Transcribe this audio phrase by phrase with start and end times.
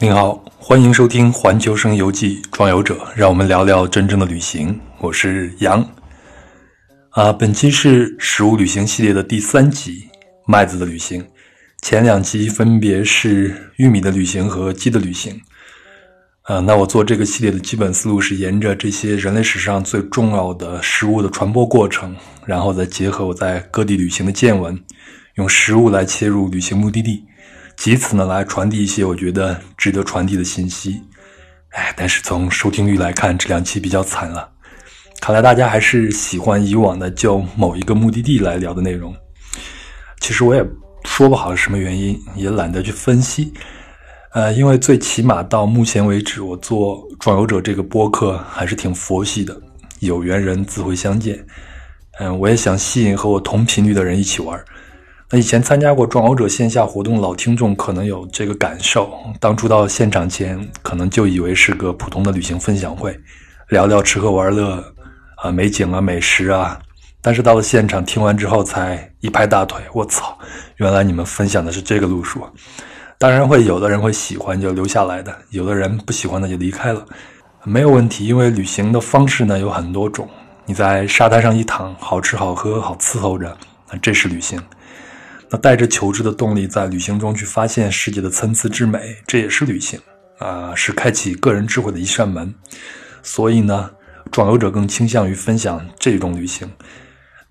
[0.00, 4.80] 您好，欢迎收听《环球声游记·壮游者》，让我们聊聊真正的旅行。
[4.98, 5.88] 我是杨。
[7.10, 10.08] 啊，本期是食物旅行系列的第三集，
[10.44, 11.24] 麦子的旅行。
[11.82, 15.40] 前两期分别是玉米的旅行和鸡的旅行。
[16.48, 22.14] 呃，那我做这个系列的基本思路是沿着这些人类史上最重要的食物的传播过程，
[22.44, 24.80] 然后再结合我在各地旅行的见闻，
[25.34, 27.24] 用食物来切入旅行目的地，
[27.84, 31.00] 以此呢来传递一些我觉得值得传递的信息。
[31.70, 34.48] 哎，但是从收听率来看，这两期比较惨了。
[35.20, 39.12] 看来大家还是喜欢以往的就某一个目的地来聊的内容。
[40.20, 40.64] 其实我也
[41.04, 43.52] 说不好是什么原因，也懒得去分析。
[44.36, 49.58] 呃，因为最起码到目前为止，我做《壮游者》这个播客还是挺佛系的，
[50.00, 51.42] 有缘人自会相见。
[52.18, 54.62] 嗯，我也想吸引和我同频率的人一起玩。
[55.30, 63.18] 那以前参加过《壮游者》线下活动，老听众可能有这个感受：当初到现场前，可能就以为是个普通的旅行分享会，
[63.70, 64.84] 聊聊吃喝玩乐。
[65.36, 66.78] 啊，美景啊，美食啊，
[67.22, 70.36] 但是到了现场听完之后，才一拍大腿，我操，
[70.76, 72.46] 原来你们分享的是这个路数。
[73.18, 77.06] 当然会有的人会喜欢就留下来的，有的人不喜欢的就离开了，
[77.64, 80.28] 没有问题，因为旅行的方式呢有很多种。
[80.64, 83.56] 你在沙滩上一躺，好吃好喝好伺候着，
[83.90, 84.60] 那这是旅行。
[85.48, 90.00] 那带着求知的动力，在旅行中去发现世界的参差之美，这也是旅行
[90.38, 92.54] 啊，是开启个人智慧的一扇门。
[93.22, 93.90] 所以呢。
[94.32, 96.68] 壮游者更倾向于分享这种旅行，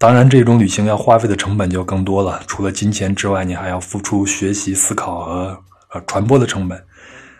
[0.05, 2.39] 当然，这种旅行要花费的成本就更多了。
[2.45, 5.59] 除了金钱之外，你还要付出学习、思考和
[5.91, 6.79] 呃传播的成本。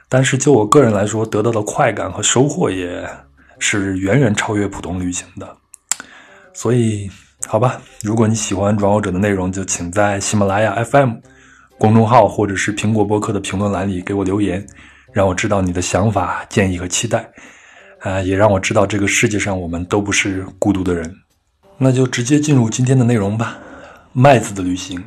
[0.09, 3.07] 但是就我个人来说，得到的快感和收获也
[3.59, 5.55] 是远远超越普通旅行的。
[6.55, 7.07] 所以，
[7.45, 11.11] 好吧，如果你喜欢壮游者的内容，就请在喜马拉雅 FM
[11.77, 14.65] 公众号或者是苹果播客的评论栏里给我留言，
[15.13, 17.29] 让我知道你的想法、建议和期待。
[17.99, 21.15] 啊，也让我知道这个世界上我们都不是孤独的人。
[21.77, 23.57] 那就直接进入今天的内容吧。
[24.13, 25.03] 麦子的旅行。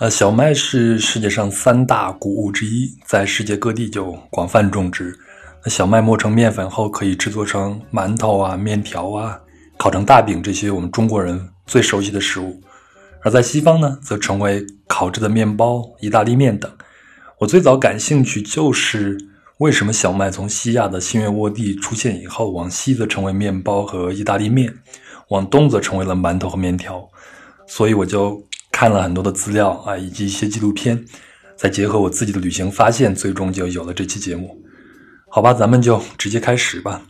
[0.00, 5.16] 呃，小麦是世界上三大谷物之一，在世界各地就广泛种植。
[5.64, 9.38] 那小麦磨成面粉后，可以制作成馒头啊、面条啊、
[9.76, 12.60] 烤成大饼这些我们中国人最熟悉的食物。
[13.22, 16.70] 而在西方呢，则成为烤制的面包、意大利面等。
[17.38, 19.16] 我最早感兴趣就是。
[19.58, 24.72] 为什么小麦从西亚的新月沃地出现以后，往西则成为面包和意大利面，
[25.30, 27.08] 往东则成为了馒头和面条？
[27.66, 31.04] 所以我就看了很多的资料啊，以及一些纪录片，
[31.56, 34.62] 再结合我自己的旅行发现，最终就有了这期节目。
[35.28, 37.02] 好吧，咱们就直接开始吧。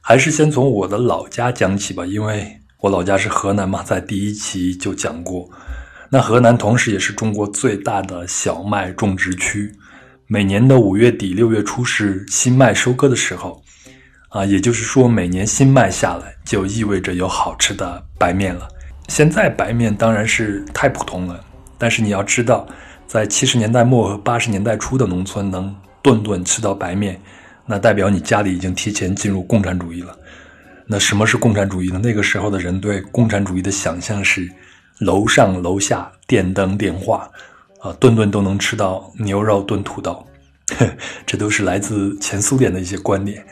[0.00, 5.48] 还是先从我的老家讲起吧，因为我老家是河南嘛，在第一期就讲过。
[6.10, 9.72] 那河南同时也是中国最大的小麦种植区。
[10.26, 13.62] 每年的五月底六月初是新麦收割的时候，
[14.28, 18.68] 啊，也就是说每年新麦下来就意味着有好吃的白面了。
[19.08, 21.42] 现在白面当然是太普通了，
[21.78, 22.66] 但是你要知道，
[23.06, 27.20] 在七十年代末和八十年代初的农村能顿顿吃到白面，
[27.64, 30.14] 那代表你家里已经提前进入共产主义了。
[30.86, 31.98] 那什么是共产主义呢？
[32.02, 34.46] 那个时候的人对共产主义的想象是
[34.98, 37.28] 楼上楼下电灯电话。
[37.80, 40.26] 啊，顿顿都能吃到牛肉炖土豆，
[41.24, 43.46] 这都是来自前苏联的一些观点。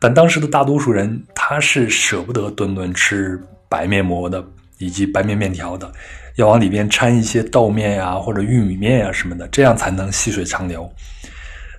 [0.00, 4.44] 但当时的大多数人，他是舍不得顿顿吃白面馍的，
[4.78, 5.90] 以及白面面条的，
[6.36, 10.90] 要往里边掺一些豆面呀，或者玉米面呀什么的，这样才能细水长流。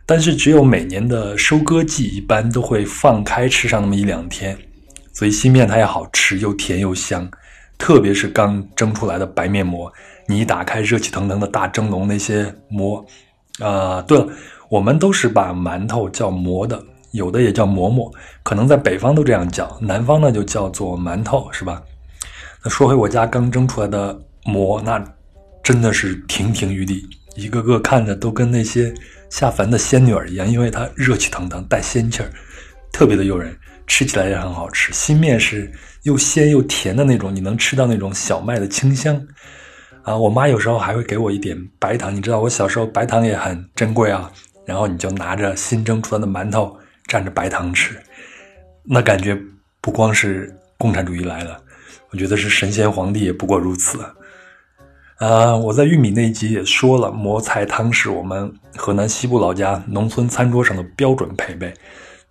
[0.08, 4.58] 但是只有每年的收割季，一般都会放开吃上那么一两天，
[5.14, 7.28] 所以新面它也好吃，又甜又香，
[7.78, 9.92] 特别是刚蒸出来的白面馍。
[10.28, 13.04] 你一打开热气腾腾的大蒸笼，那些馍，
[13.60, 14.28] 啊，对了，
[14.70, 16.84] 我们都是把馒头叫馍的，
[17.16, 21.82] 有的也叫馍馍，可能在北方都这样叫，南方呢就叫做馒头，是吧？
[22.64, 25.04] 那说回我家刚蒸出来的馍，那
[25.64, 27.04] 真的是亭亭玉立，
[27.36, 28.94] 一个个看着都跟那些
[29.30, 32.30] 下凡的仙女儿一样，因为它热气腾腾，带仙气儿，
[32.92, 33.58] 特别的诱人，
[33.88, 34.92] 吃起来也很好吃。
[34.94, 35.72] 新面是
[36.04, 39.20] 又鲜又甜的那种，你能吃到那种小麦的清香。
[40.04, 44.32] 啊，我妈有时候还会给我一点白糖，你知道我小时候白糖也很珍贵啊。
[44.66, 46.76] 然后你就拿着新蒸出来的馒头
[47.08, 48.02] 蘸着白糖吃，
[48.84, 49.38] 那感觉
[49.82, 51.62] 不光是共产主义来了，
[52.10, 54.00] 我觉得是神仙皇帝也不过如此。
[55.18, 61.74] 啊，我在玉米那一集也说了，馍菜汤是我们河南西部老家农村餐桌上的标准配备，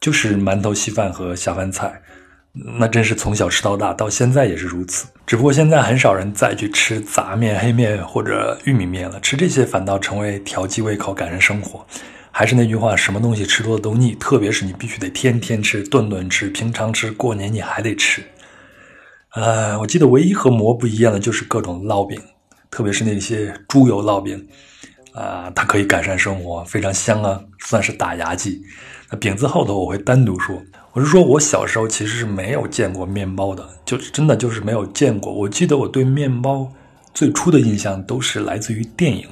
[0.00, 2.02] 就是馒头稀饭和下饭菜。
[2.52, 5.06] 那真是从小吃到大，到现在也是如此。
[5.26, 11.84] 只不过现在很少人再去吃杂面、黑面或者玉米面了，吃这些反倒成为调剂胃口、改善生活。
[12.36, 18.24] 还是那句话，什么东西吃多了都腻，特别是你必须得天天吃、顿顿吃、平常吃，过年你还得吃。
[19.34, 22.20] 呃，我记得唯一和馍不一样的就是各种烙饼，
[22.72, 24.48] 特别是那些猪油烙饼，
[25.12, 28.60] 啊，它可以改善生活，非常香啊，算是打牙祭。
[29.12, 30.60] 那饼子后头我会单独说。
[30.92, 35.32] 我是说，我小时候其实是没有见过面包的，就真的就是没有见过。
[35.32, 36.72] 我记得我对面包
[37.12, 39.24] 最初的印象都是来自于电影。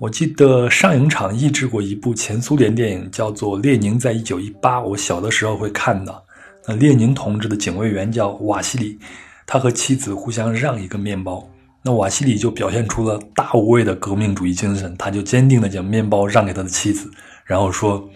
[0.00, 4.78] 我记得上影厂译制过一部前苏联电影，叫做《列宁在一九一八》。
[4.82, 6.22] 我小的时候会看的。
[6.66, 8.98] 那列宁同志的警卫员叫瓦西里，
[9.46, 11.46] 他和妻子互相让一个面包。
[11.82, 17.10] 那瓦西里就表现出了大无畏的革命主义精神，他就坚定地将面包让给他的妻子，
[17.44, 18.08] 然后说。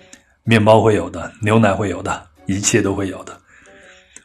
[0.46, 3.34] 面包会有的，牛奶会有的，一切都会有的。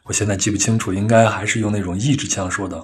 [0.04, 2.76] 我现在记不清楚，应该还是用那种意志腔说的。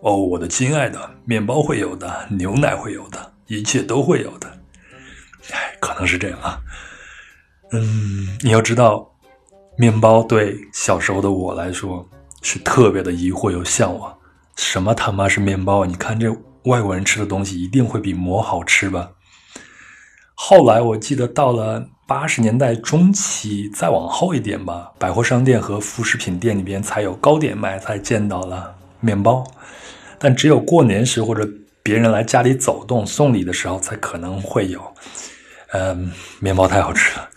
[0.00, 4.48] 哦，我的亲爱的，面包会有的，牛奶会有的，一切都会有的。
[5.50, 6.58] 哎，可能是这样啊。
[7.72, 9.10] 嗯，你要知道，
[9.76, 12.08] 面包对小时候的我来说
[12.42, 14.16] 是特别的疑惑又向往。
[14.56, 15.84] 什么他妈是面包？
[15.84, 16.30] 你看这
[16.64, 19.10] 外国人吃的东西，一定会比馍好吃吧？
[20.34, 21.88] 后来我记得到了。
[22.10, 29.46] 八十年代中期，再往后一点吧，百货商店和副食品店里边才有糕点卖，才见到了面包。
[30.18, 31.48] 但只有过年时或者
[31.82, 34.94] 别人来家里走动送礼的时候，才可能会有。
[35.72, 37.28] 嗯，面包太好吃了，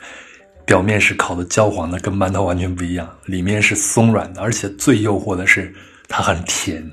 [0.65, 5.73] 表面是烤的焦黄的，跟馒头完全不一样，里面是松软的，而且最诱惑的是
[6.07, 6.89] 它很甜，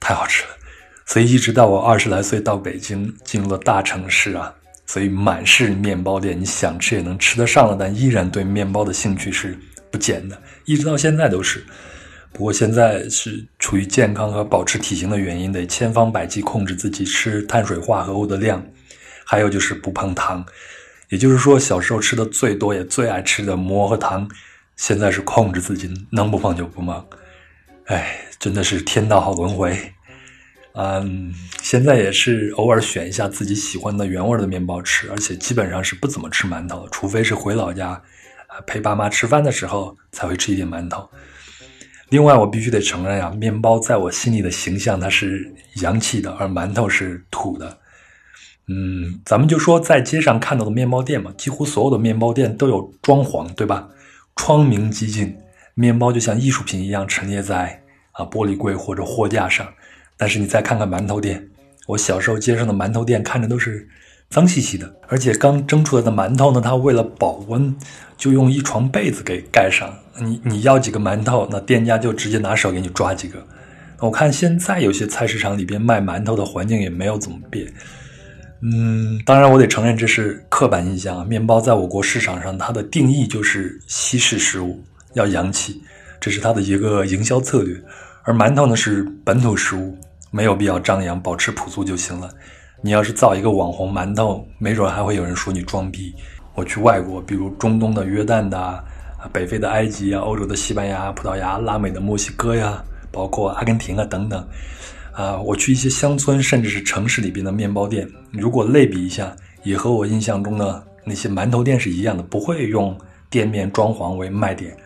[0.00, 0.50] 太好吃了。
[1.06, 4.52] 所以一直到我二十来岁到北京，进入了大城市啊。
[4.84, 9.56] 所以满是面包店，你想吃也能吃得上了，但依然对面包的兴趣是
[9.90, 11.64] 不减的，一直到现在都是。
[12.32, 18.64] 不过现在是出于健康和保持体型的原因，得千方百计控制自己吃碳水化合物的量，
[19.24, 20.44] 还有就是不碰糖。
[21.10, 24.26] 也就是说，小时候吃的最多也最爱吃的馍和糖，
[24.76, 27.06] 现在是控制自己能不碰就不碰。
[27.84, 29.78] 哎，真的是天道好轮回。
[30.72, 38.02] 嗯，现在也是偶尔选一下自己喜欢的原味的面包吃，而且基本上是不怎么吃馒头，除非是回老家
[38.66, 41.06] 陪爸妈吃饭的时候才会吃一点馒头。
[42.12, 47.78] 另外，我必须得承认呀，面包在我心里的形象它是洋气的，而馒头是土的。
[48.68, 53.88] 嗯，咱们就说在街上看到的面包店嘛，几乎所有的面包店都有装潢，对吧？
[54.36, 55.34] 窗明几净，
[55.72, 57.82] 面包就像艺术品一样陈列在
[58.12, 59.66] 啊玻璃柜或者货架上。
[60.18, 61.48] 但是你再看看馒头店，
[61.86, 63.88] 我小时候街上的馒头店看着都是
[64.32, 67.76] 脏兮兮的，而且刚蒸出来的馒头呢，它为了保温，
[68.16, 69.94] 就用一床被子给盖上。
[70.18, 73.46] 你你要几个馒头，那店家就直接拿手给你抓几个。
[74.00, 77.70] 我看现在有些菜市场里边卖馒头的环境也没有怎么变。
[78.62, 81.24] 嗯，当然我得承认这是刻板印象啊。
[81.24, 84.82] 面包在我国市场上，它的定义就是西式食物，
[85.12, 85.82] 要洋气，
[86.18, 87.78] 这是它的一个营销策略。
[88.22, 89.98] 而馒头呢是本土食物，
[90.30, 92.30] 没有必要张扬，保持朴素就行了。
[92.84, 96.12] 你要是造一个网红馒头，没准还会有人说你装逼。
[96.54, 98.84] 我去外国，比如中东的约旦的、啊
[99.32, 102.82] 北非的埃及啊、欧洲的西班牙、葡萄牙、拉美的墨西哥呀，
[103.12, 104.44] 包括阿根廷啊等等，
[105.12, 112.98] 啊，我去一些乡村甚至是城市里边的面包店，如果类比一下，也和我印象中的那些馒头店是一样的，不会用
[113.30, 114.76] 店面装潢为卖点，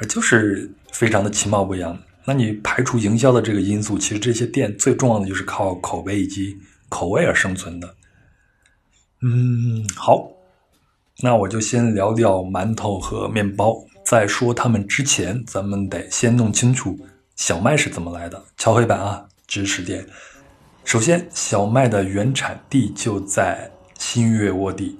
[0.00, 1.96] 而就是非常的其貌不扬。
[2.24, 6.58] 那你排除营销的这个因素，其实这些店最重要的就是靠口碑以及
[6.88, 7.94] 口味而生存的。
[9.22, 10.30] 嗯，好，
[11.22, 13.76] 那我就先聊聊馒头和面包。
[14.04, 16.98] 在说他们之前，咱们得先弄清楚
[17.36, 18.42] 小麦是怎么来的。
[18.56, 20.06] 敲黑板啊，知识点。
[20.84, 24.98] 首先，小麦的原产地就在新月沃地。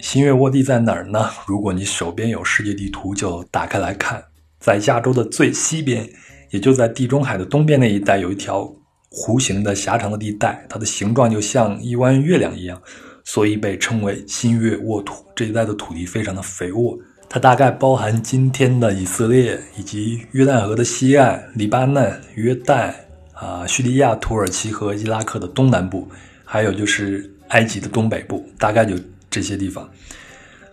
[0.00, 1.30] 新月沃地在哪儿呢？
[1.46, 4.24] 如果你手边有世界地图，就打开来看，
[4.58, 6.10] 在亚洲的最西边。
[6.50, 8.74] 也就在地中海的东边那一带，有一条
[9.10, 12.80] 弧形的狭长的地带，它的形状就像一弯月亮一样，
[13.24, 15.24] 所以被称为新月沃土。
[15.34, 16.98] 这一带的土地非常的肥沃，
[17.28, 22.92] 它大概包含今天的以色列以及约旦河的西岸、黎巴嫩、约旦
[23.32, 26.08] 啊、叙利亚、土耳其和伊拉克的东南部，
[26.44, 28.94] 还有就是埃及的东北部，大概就
[29.28, 29.88] 这些地方。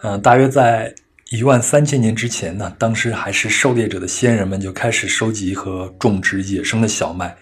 [0.03, 0.93] 嗯，大约在。
[1.29, 7.35] 一万三千年之前呢，当时还是狩猎者的先人们就开始收集和种植野生的小麦，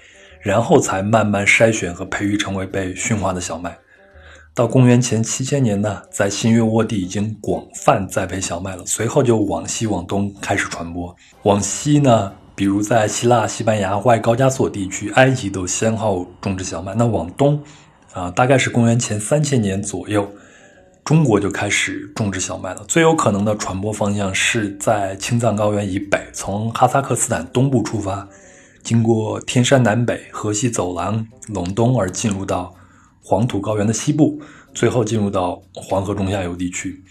[0.45, 3.75] 然后才慢慢筛选和培育成为被驯化的小麦。
[4.53, 8.83] 到公元前七千年呢，在新月沃地已经广泛栽培小麦了。
[8.85, 11.13] 随后就往西往东开始传播。
[11.41, 16.93] 往西呢，比如在希腊、西班牙、外高加索地区、埃及都先后种植小麦。
[16.93, 17.59] 那往东，
[18.13, 20.31] 啊，大概是公元前三千年左右，
[21.03, 22.83] 中国就开始种植小麦了。
[22.87, 28.25] 最有可能的传播方向是在青藏高原以北，从哈萨克斯坦东部出发，
[28.85, 32.73] 经过天山南北、河西走廊陇东而进入到。
[33.27, 34.39] 黄土高原的西部，
[34.71, 37.03] 最后进入到黄河中下游地区，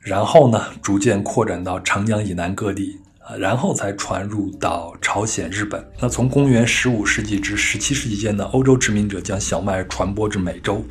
[0.00, 5.84] 然后呢，逐渐扩展到长江以南各地啊，然后才传入到朝鲜、日本。
[5.98, 10.84] 那从公元十五世纪至十七世纪间呢，欧洲殖民者将小麦传播至美洲，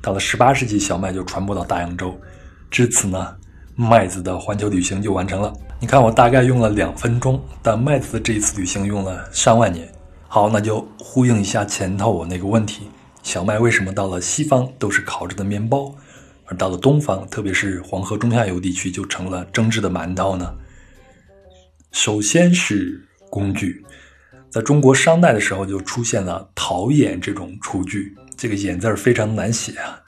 [0.00, 2.20] 到了十八世纪，小麦就传播到大洋洲，
[2.72, 3.36] 至此呢，
[3.74, 5.52] 麦子的环球旅行就完成了。
[5.80, 9.90] 你看，我大概用了两分钟，但麦子的这一次旅行用了上万年。
[10.28, 12.88] 好，那就呼应一下前头我那个问题。
[13.22, 15.94] 小麦为什么到了西方都是烤制的面包，
[16.46, 20.54] 而到了东方，特别是黄河中下游地区，就成了蒸制的馒头呢？
[21.90, 23.84] 首先是工具，
[24.50, 30.01] 在中国商代的时候就出现了陶冶这种厨具，这个“冶”字儿非常难写啊。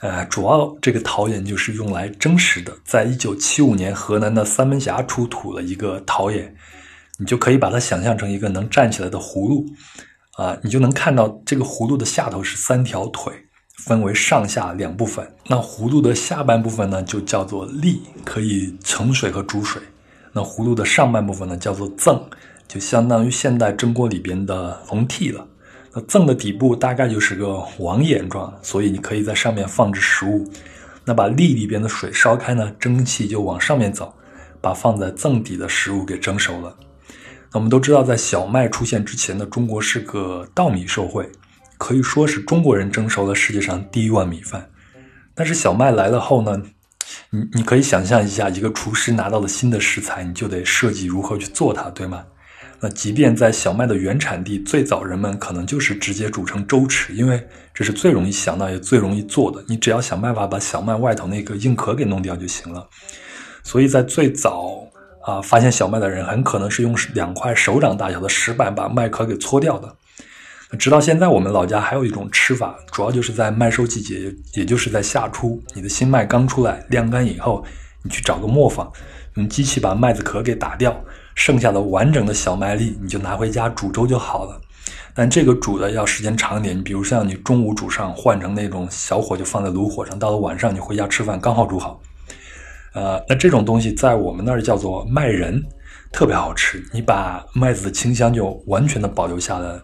[0.00, 2.72] 呃，主要这个陶冶就是用来蒸食的。
[2.84, 6.54] 在一九七五年，河南的三门峡出土了一个陶冶，
[7.18, 9.66] 你就可以把它想象成一个能站起来的葫芦。
[10.36, 13.32] 啊，你就能看到这个葫芦的下头是三条腿，
[13.78, 15.34] 分为上下两部分。
[15.46, 19.80] 那葫芦的下半部分呢，就叫做立，可以盛水和煮水。
[20.34, 22.28] 那葫芦的上半部分呢，叫做甑，
[22.68, 25.48] 就相当于现代蒸锅里边的笼屉了。
[25.96, 30.46] 那甑的底部大概就是个网眼状，所以你可以在上面放置食物。
[31.06, 34.14] 那把立里边的水烧开呢，蒸汽就往上面走，
[34.60, 36.76] 把放在甑底的食物给蒸熟了。
[37.50, 41.26] 那我们都知道，在小麦出现之前的中国是个稻米社会，
[41.78, 44.68] 可以说是中国人蒸熟了世界上第一碗米饭。
[45.34, 46.60] 但是小麦来了后呢，
[47.30, 52.22] 你你可以想象一下，一个厨师拿到了新的食材，你就得设计如何去做它，对吗？
[52.80, 59.64] 那即便在小麦的原产地，最早人们可能就是直接煮成粥吃，因为这是最容易想到也最容易做的。
[59.68, 62.88] 你只要想办法把小麦外头那个硬壳给弄掉就行了。
[63.62, 64.82] 所以在最早。
[65.26, 69.92] 啊，发现小麦的人很可能是用两块手掌大小的石板把麦壳给搓掉的。
[70.78, 77.64] 直到现在，我们老家还有一种吃法，主要就是在麦收季节，也就是在夏初，你的新麦刚出来晾干以后，
[78.04, 78.88] 你去找个磨坊，
[79.34, 80.96] 用机器把麦子壳给打掉，
[81.36, 84.60] 剩下的完整的小麦粒，你就拿回家煮粥就好了。
[85.14, 92.00] 但这个煮的要时间长一点，你比如像你中午煮上，换成那种小火就放在炉火上，到了晚上你回家吃饭刚好煮好。
[92.94, 95.62] 呃，那这种东西在我们那儿叫做麦仁，
[96.12, 96.82] 特别好吃。
[96.92, 99.80] 你把麦子的清香就完全的保留下来。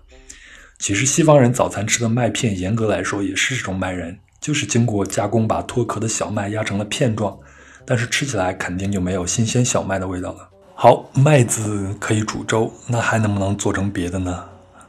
[0.79, 7.39] 其实西方人早餐吃的麦片，严格来说也是这种麦仁，就是经过加工把脱壳的小麦压成了片状，
[7.87, 10.52] 但是吃起来肯定就没有新鲜小麦的味道了。
[10.85, 14.43] 好，麦子可以煮粥，那还能不能做成别的呢？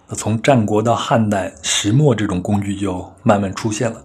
[0.08, 4.04] 那从战国到汉代，石磨这种工具就慢慢出现了，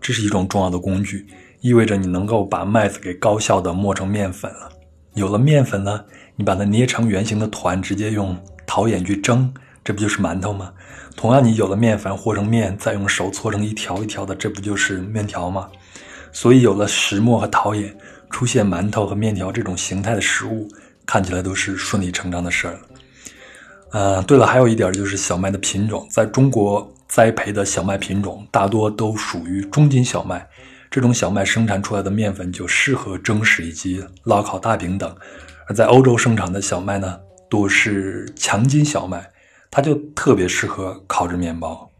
[0.00, 1.26] 这是一种重要的工具。
[1.60, 4.70] 意味着你能够把麦子给高效的磨成面粉了。
[5.12, 6.02] 有了面粉呢，
[6.36, 8.34] 你把它捏成圆形的团，直接用
[8.66, 9.52] 陶冶去蒸，
[9.84, 10.72] 这不就是馒头吗？
[11.16, 15.68] 同样，你有了面粉和成面，再用手搓成一条一条的，这不就是面条吗？
[16.32, 17.94] 所以，有了石磨和陶冶，
[18.30, 20.66] 出现馒头和面条这种形态的食物，
[21.06, 22.80] 看起来都是顺理成章的事儿了。
[23.92, 30.46] 呃，对了，还有一点就是小麦的品种，在中国栽培的小麦品种大多都属于中筋小麦。
[30.90, 35.14] 这种小麦生产出来的面粉就适合蒸食以及烙烤大饼等，
[35.68, 39.30] 而在欧洲生产的小麦呢，多是强筋小麦，
[39.70, 41.90] 它就特别适合烤制面包。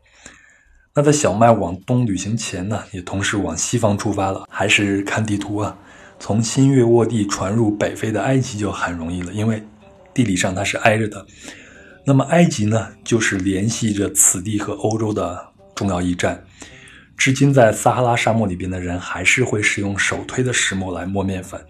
[0.94, 4.46] 那在小麦往东旅行前呢，也同时往西方出发了。
[4.48, 5.76] 还是看地图啊，
[6.26, 9.62] 从新月沃地传入北非的埃及就很容易了，因为
[10.12, 11.24] 地理上它是挨着的。
[12.04, 16.44] 那么埃及呢，就是联系着此地和欧洲的重要驿站。
[17.16, 21.64] 至今，在撒哈拉沙漠里边的人还是会使用手推的石磨来磨面粉，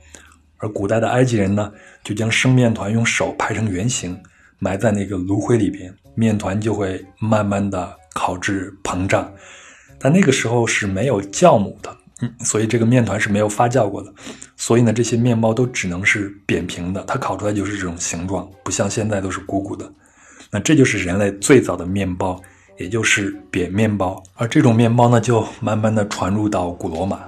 [0.56, 1.70] 而古代的埃及人呢，
[2.02, 4.18] 就将生面团用手拍成圆形，
[4.58, 9.30] 埋在那个炉灰里边，面团就会慢慢的烤制膨胀。
[9.98, 14.12] 但那个时候是没有酵母的，嗯，所以这个面团是没有发酵过的，
[14.56, 19.90] 所以呢，这些面包都只能是扁平的，它烤出来就是这种形状，不像现在都是鼓鼓的。
[20.50, 22.40] 那这就是人类最早的面包。
[22.78, 27.20] 也就是扁面包，而这种面包呢，就慢慢的传入到古罗马。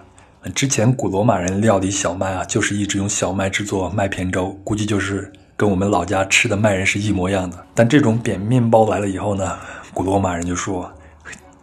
[0.55, 7.67] 之前古罗马人料理小麦啊，就是一直用小麦制作麦片粥，估计就是跟我们老家吃的麦仁是一模一样的。
[7.75, 9.59] 但这种扁面包来了以后呢，
[9.95, 10.93] 古罗马人就说，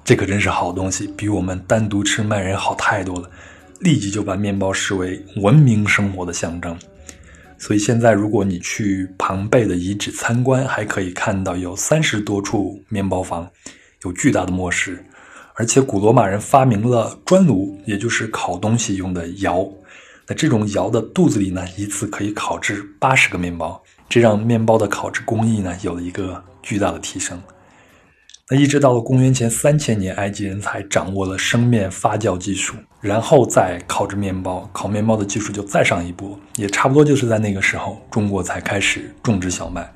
[0.05, 3.27] 这可真是好东西，比我们单独吃麦仁好太多了。
[3.79, 6.77] 立即就把面包视为文明生活的象征。
[7.57, 13.50] 所以现在，如果你去庞贝的遗址参观，还可以看到有三十多处面包房，
[14.03, 15.03] 有巨大的磨石。
[15.55, 19.67] 而且古罗马人发明了砖炉，也就是烤东西用的窑。
[20.27, 27.41] 那这种窑的肚子里呢，一次可以烤制八十个面包，这让面包的烤制工艺呢有了一个巨大的提升。
[28.48, 34.70] 那一直到了公元前三千年，埃及人才掌握了生面发酵技术，然后再烤制面包。
[34.72, 39.92] 烤面包的技术就再上一步，也差不多就是在那个时候，中国才开始种植小麦。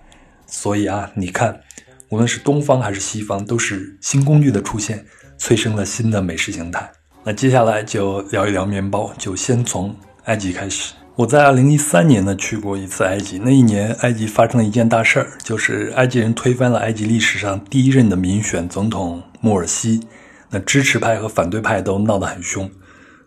[0.47, 1.61] 所以啊，你看，
[2.09, 5.05] 无论是东方还是西方，都是新工具的出现。
[5.37, 6.91] 催生了新的美食形态。
[7.23, 10.93] 那接下来就聊一聊面包，就先从埃及开始。
[11.19, 19.99] 我在二零一三年呢去过一次埃及，那一年埃及发生了一件大事儿，就是埃及人推翻了埃及历史上第一任的民选总统穆尔西。
[20.49, 22.71] 那支持派和反对派都闹得很凶，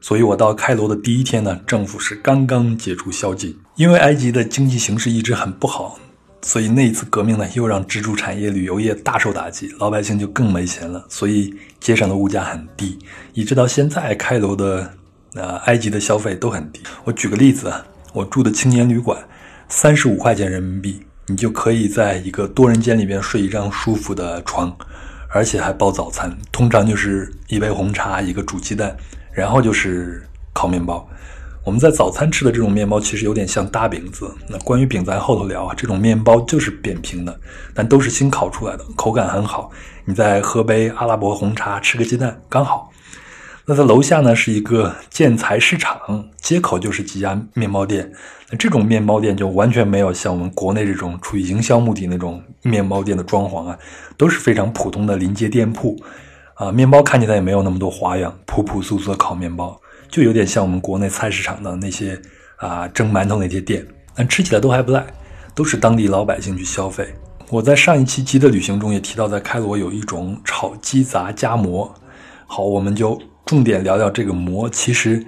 [0.00, 5.98] 所以我到开罗的第一天呢，政府是刚刚解除宵禁，因为埃及的经济形势一直很不好。
[6.40, 11.04] 所以那一次革命呢，又让支柱产业旅游业大受打击，老百姓就更没钱了。
[11.10, 12.98] 所以街上的物价很低，
[13.34, 14.94] 一直到现在，开罗的
[15.34, 16.80] 呃埃及的消费都很低。
[17.04, 19.18] 我举个例子啊，我住的青年旅馆，
[19.68, 24.76] 三十五块钱人民币，你就可以在一个多人间里边睡一张舒服的床，
[25.30, 28.96] 而且还包早餐，通常就是一杯红茶，一个煮鸡蛋，
[29.32, 30.22] 然后就是
[30.52, 31.08] 烤面包。
[31.64, 34.28] 我们在早餐吃的这种面包，其实有点像大饼子。
[34.48, 35.74] 那关于饼，咱后头聊啊。
[35.76, 37.40] 这种面包就是扁平的，
[37.72, 39.70] 但都是新烤出来的，口感很好。
[40.04, 42.91] 你再喝杯阿拉伯红茶，吃个鸡蛋，刚好。
[43.64, 48.12] 那在楼下呢，是一个建材市场，街口就是几家面包店。
[48.50, 53.78] 那这种面包店就完全没有像我们国内这种出于营销目的那种面包店的装潢啊，
[54.16, 55.96] 都是非常普通的临街店铺。
[56.54, 59.80] 啊，面包看起来也没有那么多花样，朴朴素素的烤面包。
[60.08, 62.20] 就有点像我们国内菜市场的那些
[62.56, 65.04] 啊蒸馒头那些店，但吃起来都还不赖，
[65.54, 67.14] 都是当地老百姓去消费。
[67.48, 71.94] 我在上一期鸡的旅行中也提到，在开罗有一种炒鸡杂夹馍。
[72.46, 73.18] 好，我们就
[73.52, 74.66] 重点聊聊这个馍。
[74.70, 75.22] 其实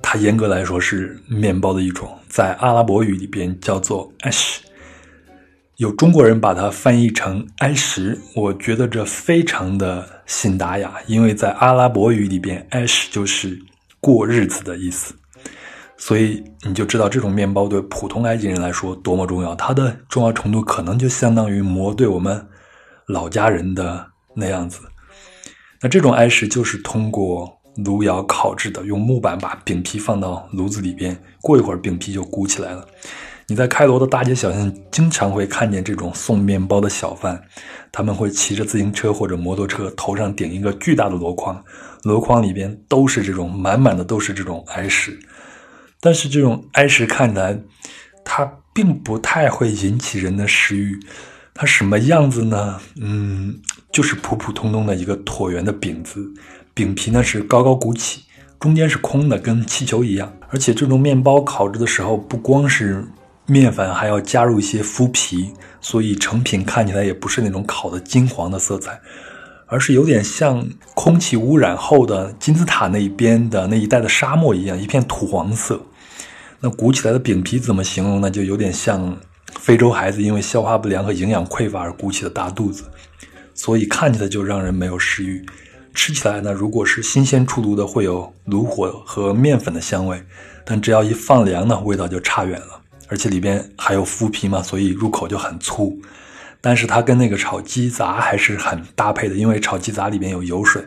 [0.00, 4.58] 它严格来说是面包的一种，在阿拉伯语里边叫做 ash，
[5.78, 13.58] 有中国人把它翻译成“埃什”，我觉得这非常的信达雅，因为在阿拉伯语里边 ash 就是。
[13.98, 15.16] 过日子的意思，
[15.96, 19.52] 所以你就知道这种面包对普通埃及人来说多么重要。
[19.56, 22.46] 它的重要程度可能就相当于馍对我们
[23.08, 24.82] 老家人的那样子。
[25.80, 32.86] 那这种埃食就是通过炉窑烤制的，用木板把饼皮放到炉子里边，过一会儿饼皮就鼓起来了。
[33.48, 37.40] 你在开罗的大街小巷经常会看见这种送面包的小贩，
[37.92, 41.64] 他们会骑着自行车或者摩托车，头上顶一个巨大的箩筐。
[42.02, 45.18] 箩筐里边都是这种满满的，都是这种埃食，
[46.00, 47.60] 但是这种埃食看起来，
[48.24, 50.98] 它并不太会引起人的食欲。
[51.54, 52.80] 它什么样子呢？
[53.00, 53.60] 嗯，
[53.92, 56.20] 就是普普通通的一个椭圆的饼子，
[56.76, 58.24] 饼皮呢是高高鼓起，
[58.60, 60.30] 中间是空的，跟气球一样。
[60.50, 63.02] 而且这种面包烤制的时候，不光是
[63.46, 69.00] 面粉，还要加入一些麸皮，所以成品看起来也不是那种烤的金黄的色彩。
[69.68, 75.80] 而是有点像空气污染后的金字塔那一边的那一带的沙漠一样，一片土黄色。
[76.60, 78.30] 那鼓起来的饼皮怎么形容呢？
[78.30, 79.16] 就有点像
[79.58, 82.84] 非洲孩子因为消化不良和营养匮乏而鼓起的大肚子，
[83.54, 85.42] 所以看起来就让人没有食欲。
[85.96, 90.22] 吃起来呢，如果是新鲜出炉的，会有炉火和面粉的香味，
[90.62, 92.82] 但只要一放凉呢，味道就差远了。
[93.08, 95.98] 而且里边还有麸皮嘛，所以入口就很粗。
[96.60, 100.84] 但是它跟那个炒鸡杂还是很搭配的，因为炒鸡杂里面有油水，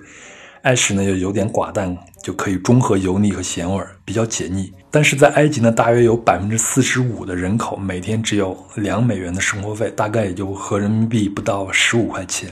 [0.62, 4.72] 埃什呢又有点寡淡，就可以中和油腻和咸味，比较解腻。
[4.92, 12.52] 但是在埃及呢，大约有百分之四十五的人口每天只有两美元的生活费，大概也就合人民币不到十五块钱。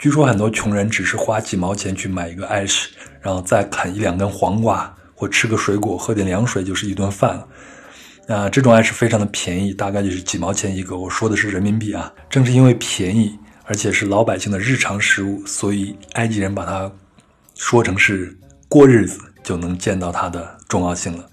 [0.00, 2.88] 据说很多穷人只是花几毛钱去买一个埃什，
[3.20, 7.48] 然后再啃一两根黄瓜或吃个水果，喝点凉水就是一顿饭了。
[8.26, 10.96] 啊，这种爱是非常的便宜，大概就是几毛钱一个。
[10.96, 12.10] 我说的是人民币啊。
[12.30, 16.90] 正是因为便宜，而且是老百姓的日常食物，所以埃及人把它
[17.54, 18.34] 说成是
[18.70, 21.28] 过日子，就能见到它的重要性了。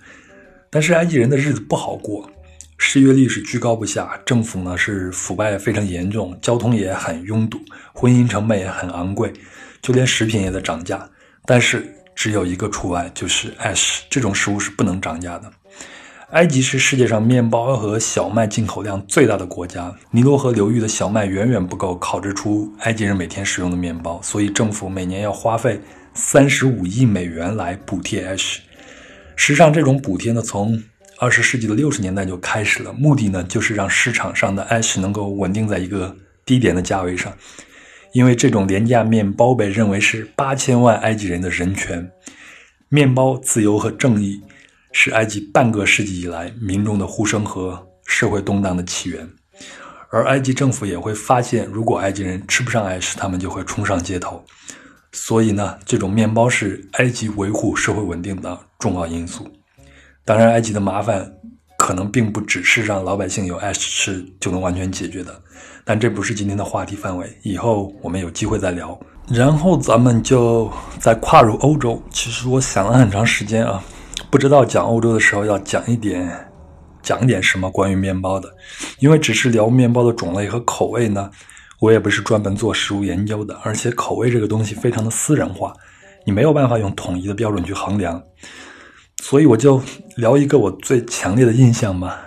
[0.70, 2.30] 但是埃及人的日子不好过，
[2.78, 7.60] 失业率是居高不下，政府呢是腐败非常严重，交通也很拥堵，
[7.94, 9.34] 婚姻成本也很昂贵，
[9.82, 11.10] 就连食品也在涨价。
[11.46, 15.52] 但是只有一个除外，就是 ash 这种食物是不能涨价的。
[16.32, 25.80] 埃及是世界上面包和小麦进口量最大的国家，尼罗河流域的小麦远远不够烤制出埃及人每天使用的面包，所以政府每年要花费
[26.14, 28.60] 三十五亿美元来补贴埃什。
[29.38, 30.84] 实际上，这种补贴呢，从
[31.20, 37.36] 二十世纪的六十年代就开始了，目的呢就是让市场上的埃什能够稳定在一个低点的价位上，
[38.14, 42.12] 因为这种廉价面包被认为是八千万埃及人的人权，
[42.90, 44.42] 面包自由和正义。
[44.94, 49.30] 是埃及半个世纪以来民众的呼声和社会动荡的起源，
[50.10, 54.44] 而埃及政府也会发现，如果埃及人吃不上埃什，他们就会冲上街头。
[55.12, 59.48] 所以呢，这种面包是埃及维护社会稳定的重要因素。
[60.28, 61.26] 当然，埃及的麻烦
[61.78, 65.34] 可能并不只是让老百姓有爱吃就能完全解决的，
[65.86, 69.00] 但这不是今天的话题范围，以后我们有机会再聊。
[69.30, 72.04] 然后咱们就再跨入欧洲。
[72.12, 73.82] 其实我想了很长时间啊。
[74.30, 76.30] 不知道讲欧洲的时候要讲一点，
[77.02, 78.54] 讲点什么关于面包的，
[79.00, 81.32] 因为只是聊面包的种类和口味呢，
[81.80, 85.74] 我也不是专门做食物研究的，而且口味这个东西非常的私人化，
[86.26, 88.22] 你没有办法用统一的标准去衡量，
[89.24, 89.82] 所以我就
[90.16, 92.20] 聊一个我最强烈的印象吧，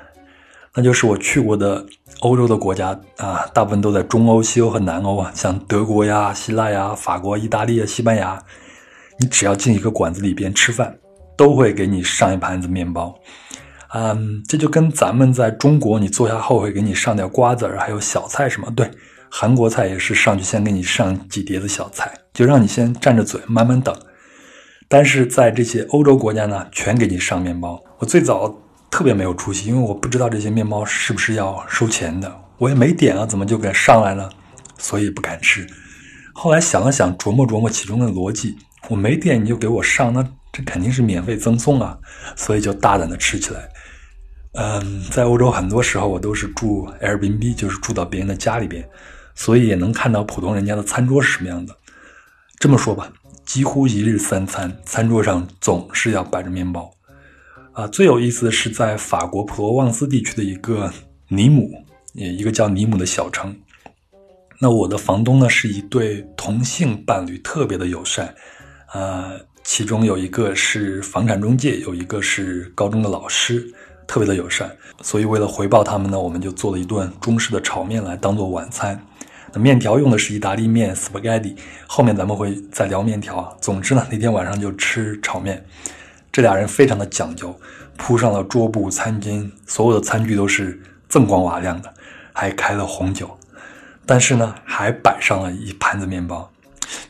[0.75, 1.85] 那就是我去过的
[2.21, 8.43] 欧洲的国家啊，大部分都在中欧、西欧和南欧啊，像德国呀、希腊呀、法国、意大利呀、西班牙，
[9.19, 10.97] 你只要进一个馆子里边吃饭。
[11.37, 13.19] 都会给你上一盘子面包，
[13.95, 18.71] 嗯，这就跟咱们在中国，你坐下后会给你上点瓜子儿，还有小菜什么。
[18.77, 18.91] 对，
[19.31, 23.97] 韩国菜也是上去先给你上几碟子小菜，就让你先占着嘴慢慢等。
[24.91, 27.81] 但是在这些欧洲国家呢，全给你上面包。
[27.99, 28.53] 我最早
[28.91, 34.29] 特别没有出息，因为我不知道这些面包是不是要收钱的，我也没点啊，怎么就给上来了？
[34.79, 35.65] 所以不敢吃。
[36.35, 40.27] 后来想了想，琢磨琢磨其中的逻辑，我没点你就给我上，那。
[40.53, 41.97] 这肯定是免费赠送啊，
[42.35, 43.69] 所以就大胆的吃起来。
[44.55, 48.85] 嗯，在欧洲很多时候我都是住 Airbnb，就是住到别人的家里边，
[49.37, 51.73] 所以也能看到普通人家的餐桌是什么样的。
[52.59, 53.09] 这么说吧，
[53.53, 56.89] 几乎一日三餐，餐桌上总是要摆着面包。
[57.73, 60.89] 啊，最有意思的是在法国普罗旺斯地区的一个
[61.27, 61.69] 尼姆，
[62.15, 63.53] 一个叫尼姆的小城。
[64.61, 68.33] 那我的房东呢是一对同性伴侣，特别的友善，
[68.87, 69.33] 啊。
[69.65, 73.69] 其中有一个是房产中介，有一个是高中的老师，
[74.07, 74.71] 特别的友善。
[75.03, 79.05] 所以为了回报他们呢，我们就做了一顿中式的炒面来当做晚餐。
[79.53, 83.53] 那面条用的是意大利面 spaghetti，后面咱们会再聊面条啊。
[83.61, 85.65] 总之呢，那天晚上就吃炒面。
[86.33, 87.59] 这俩人非常的讲究，
[87.97, 91.93] 铺上了桌布、餐巾，所有的餐具都是锃光瓦亮的，
[92.33, 93.37] 还开了红酒。
[94.07, 96.51] 但是呢，还摆上了一盘子面包。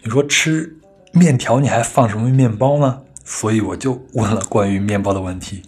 [0.02, 0.76] 你说吃？
[1.12, 3.00] 面条你还放什么面包呢？
[3.24, 5.62] 所以我就问了关于面包的问题。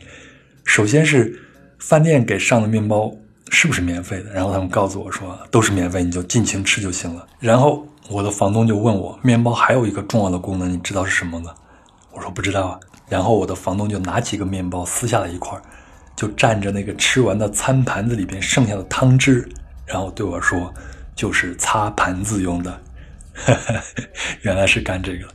[0.64, 1.36] 首先是
[1.78, 3.12] 饭店给上的面包
[3.54, 4.32] 是不是免费的？
[4.32, 7.26] 然后他们告诉我说都是免费，你就尽情吃就行了。
[7.38, 11.52] 然后我的房东就问我，面包还有一个重要的功能，你知道是什么吗？
[12.12, 12.80] 我说不知道啊。
[13.10, 15.60] 然后我的房东就拿起个面包撕下了一块，
[16.16, 19.46] 就蘸着那个吃完的餐盘子里边剩下的汤汁，
[19.84, 20.72] 然后对我说，
[21.14, 22.80] 就是擦盘子用的。
[24.40, 25.28] 原来是干这个。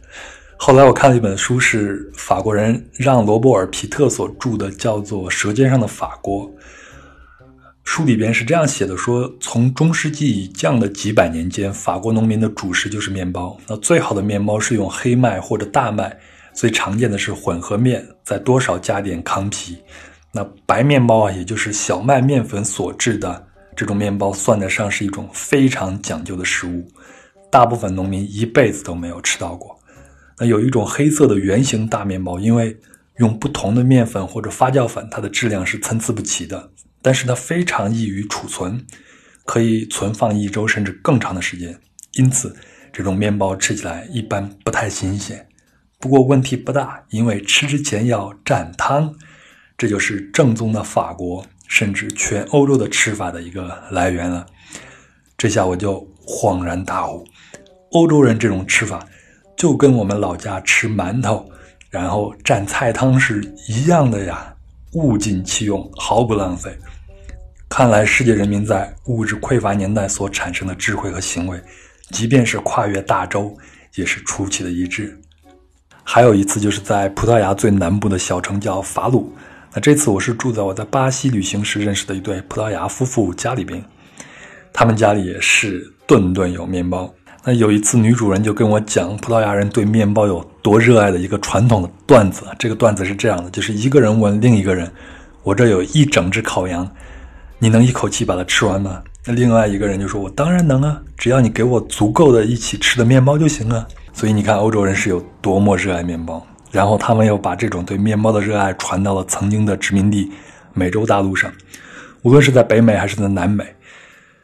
[0.58, 6.49] 后来我看了一本书，是法国人让·罗伯尔·皮特所著的，叫做《舌尖上的法国》。
[7.89, 13.58] 书里边是这样写的：说从中世纪以降的几百年间，法国农民的主食就是面包。
[13.65, 16.15] 那最好的面包是用黑麦或者大麦，
[16.54, 19.78] 最常见的是混合面，再多少加点糠皮。
[20.34, 26.86] 那白面包啊，也就是小麦面粉所制的这种面包，算得上是一种非常讲究的食物。
[27.50, 29.80] 大部分农民一辈子都没有吃到过。
[30.38, 32.78] 那有一种黑色的圆形大面包，因为
[33.19, 36.69] 用不同的面粉或者发酵粉，它的质量是参差不齐的，
[37.08, 38.86] 但是它非常易于储存，
[39.46, 41.74] 可以存放一周甚至更长的时间。
[42.15, 42.54] 因此，
[42.91, 45.48] 这种面包吃起来一般不太新鲜。
[46.00, 49.15] 不过问题不大，因为吃之前要蘸汤，
[49.78, 54.46] 这就是正宗的法国甚至全欧洲的吃法的一个来源了。
[55.38, 57.26] 这下我就恍然大悟。
[57.91, 59.08] 欧洲人这种吃法，
[59.56, 61.50] 就跟我们老家吃馒头，
[61.89, 64.54] 然后蘸菜汤是一样的呀，
[64.91, 66.78] 物尽其用，毫不浪费。
[67.69, 71.62] 看来世界人民在物质匮乏年代所产生的智慧和行为，
[72.10, 73.56] 即便是跨越大洲，
[73.95, 75.19] 也是出奇的一致。
[76.03, 79.32] 还有一次，就是在葡萄牙最南部的小城叫法鲁。
[79.73, 83.84] 那这次我是住在我在巴西旅行时认识的一对葡萄牙夫妇家里边，
[84.71, 87.13] 他们家里也是顿顿有面包。
[87.43, 92.45] 那有一次，女主人就跟我讲葡萄牙人对面包有多热爱的一个传统的段子。
[92.58, 94.89] 这个段子是这样的：就是一个人问另一个人
[95.43, 96.89] ：“我这有一整只烤羊，
[97.60, 110.32] 你能一口气把它吃完吗？”那另外一个人就说：“我当然能啊，只要你给我足够的一起吃的面包就行了。”所以你看，欧洲人是有多么热爱面包，然后他们又把这种对面包的热爱传到了曾经的殖民地
[110.74, 111.52] 美洲大陆上，
[112.24, 113.65] 无论是在北美还是在南美。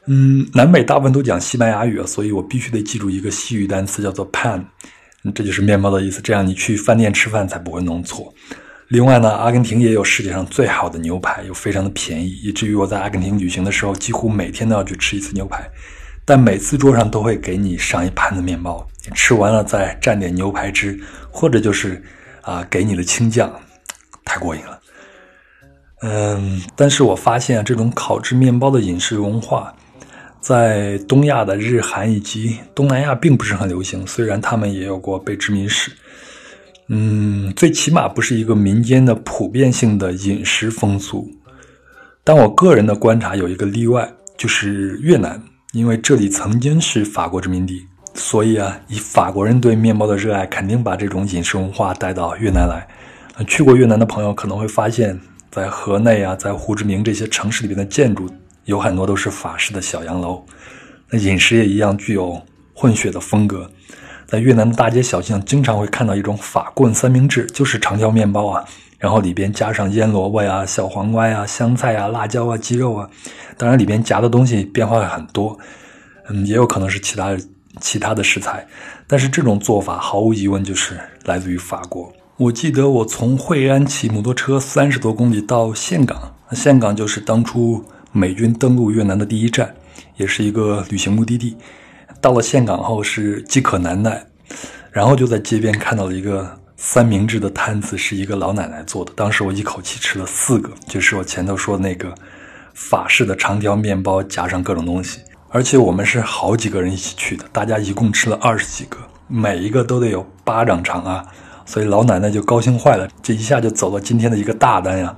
[0.05, 4.61] 嗯，南美大部分都讲西班牙语，所以我必须得记住一个西语单词，叫做 pan，
[5.33, 6.21] 这就是面包的意思。
[6.21, 8.33] 这样你去饭店吃饭才不会弄错。
[8.93, 15.67] 另外呢，阿根廷也有世界上最好的牛排，又非常的便宜，以至于我在阿根廷旅行的时候，几乎每天都要去吃一次牛排。
[16.23, 20.99] 但每次桌上都会给你上一盘子面包，吃完了再蘸点牛排汁，
[21.31, 22.03] 或者就是
[22.43, 23.51] 啊给你的青酱，
[24.23, 24.79] 太过瘾了。
[26.03, 29.73] 嗯，但是我发现这种烤制面包的饮食文化。
[30.39, 35.91] 在东亚的日韩以及东南亚并不是很流行，虽然他们也有过被殖民史，
[36.87, 41.29] 嗯，最起码不是一个民间的普遍性的饮食风俗。
[42.23, 45.41] 但我个人的观察有一个例外，就是越南，
[45.73, 47.81] 因为这里曾经是法国殖民地，
[48.13, 52.87] 所以啊，以法国人对面包的热爱，肯定把这种饮食文化带到越南来。
[53.47, 55.19] 去过越南的朋友可能会发现，
[55.51, 58.29] 在河内啊，在胡志明这些城市里边的建筑。
[58.65, 60.41] 有很多都是法式的小洋楼，
[61.09, 62.41] 那饮食也一样具有
[62.73, 63.69] 混血的风格。
[64.27, 68.63] 在越南的大街小巷，经常会看到一种法棍三明治，就是长条面包啊，
[68.97, 73.09] 然后里边加上腌萝卜呀、小黄瓜呀、香菜呀、辣椒啊、鸡肉啊，
[73.57, 75.57] 当然里边夹的东西变化很多，
[76.29, 77.37] 嗯，也有可能是其他
[77.79, 78.65] 其他的食材，
[79.07, 82.11] 但是这种做法毫无疑问就是来自于法国。
[82.37, 87.83] 我记得我从惠安骑摩托车三十多公里到岘港，岘港就是当初。
[88.15, 89.73] 美军登陆越南的第一站，
[90.17, 91.57] 也是一个旅行目的地。
[92.23, 94.25] 到了岘港后是饥渴难耐，
[94.93, 99.11] 然后就在街边看到了一个三明治的摊子，是一个老奶奶做的。
[99.13, 102.15] 当时我一口气吃了四个，就是我前头说的那个
[102.73, 105.19] 法式的长条面包，加上各种东西。
[105.49, 111.25] 而且我们是好几个人一起去的，大家一共吃了二十几个，每一个都得有巴掌长啊！
[111.65, 115.13] 所以老奶奶就高兴坏了，这一下就走了今天的一个大单呀，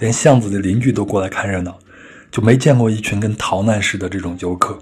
[0.00, 1.78] 连巷子的邻居都过来看热闹。
[2.30, 4.78] 就没见过一群跟逃难似的这种游客，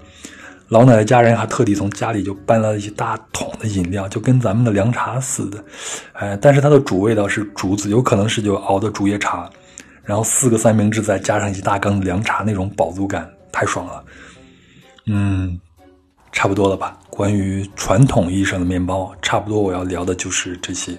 [0.71, 5.61] 老奶奶家人还特地从家里就搬来了一大桶的饮料，就跟咱们的凉茶似的，
[6.13, 9.49] 哎，但是它的主味道是竹子，有可能是就熬的竹叶茶，
[10.01, 14.01] 然后四个三明治再加上一大缸凉茶，那种饱足感太爽了。
[15.07, 15.59] 嗯，
[16.31, 16.97] 差不多了吧？
[17.09, 20.97] 关于传统意义上的面包，差不多我要聊的就是这些。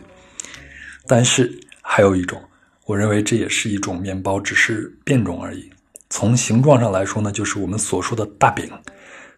[1.07, 2.39] 但是还有一种，
[2.85, 5.71] 我认为这也是一种面包，只是变种而已。
[6.11, 8.71] 从形状上来说呢，就是我们所说的大饼。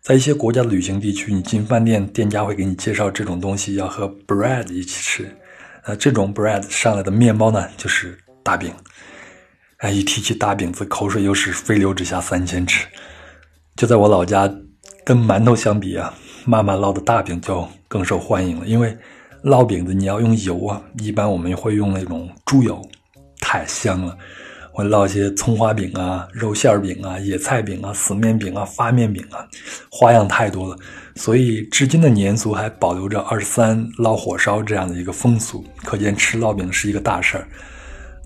[0.04, 5.34] 在一些国家的旅行地区，你进饭店，店家会给你介绍这种东西，要和 bread 一起吃。
[5.84, 8.70] 呃，这种 bread 上来的面包呢，就是大饼。
[9.78, 12.86] 哎，一提起大饼子，口水又是飞流直下三千尺。
[13.76, 14.46] 就在我老家，
[15.06, 16.12] 跟馒头相比啊，
[16.44, 18.66] 妈妈烙的大饼就更受欢迎了。
[18.66, 18.94] 因为
[19.42, 22.86] 烙饼子你要用油啊，一般我们会用那种猪油，
[23.40, 24.18] 太香了。
[24.74, 29.46] 会烙些葱花饼啊、肉馅饼啊、野菜饼啊、死面饼啊、发面饼啊，
[29.88, 30.76] 花样太多了。
[31.14, 37.46] 所以至今的年俗还保留着二十三烙火烧这样的一个风俗，可见吃烙饼是一个大事儿。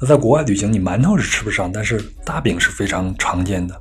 [0.01, 3.79] 那在国外旅行，你馒头是吃不上，但是大饼是非常常见的。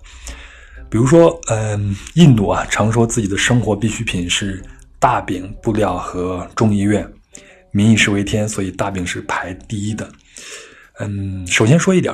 [0.89, 4.61] 比如说，嗯，印度啊，常说自己的生活必需品是
[4.99, 7.09] 大饼、布料和众议院，
[7.71, 10.09] 民以食为天，所以大饼是排第一的。
[10.99, 12.13] 嗯，首先说一点。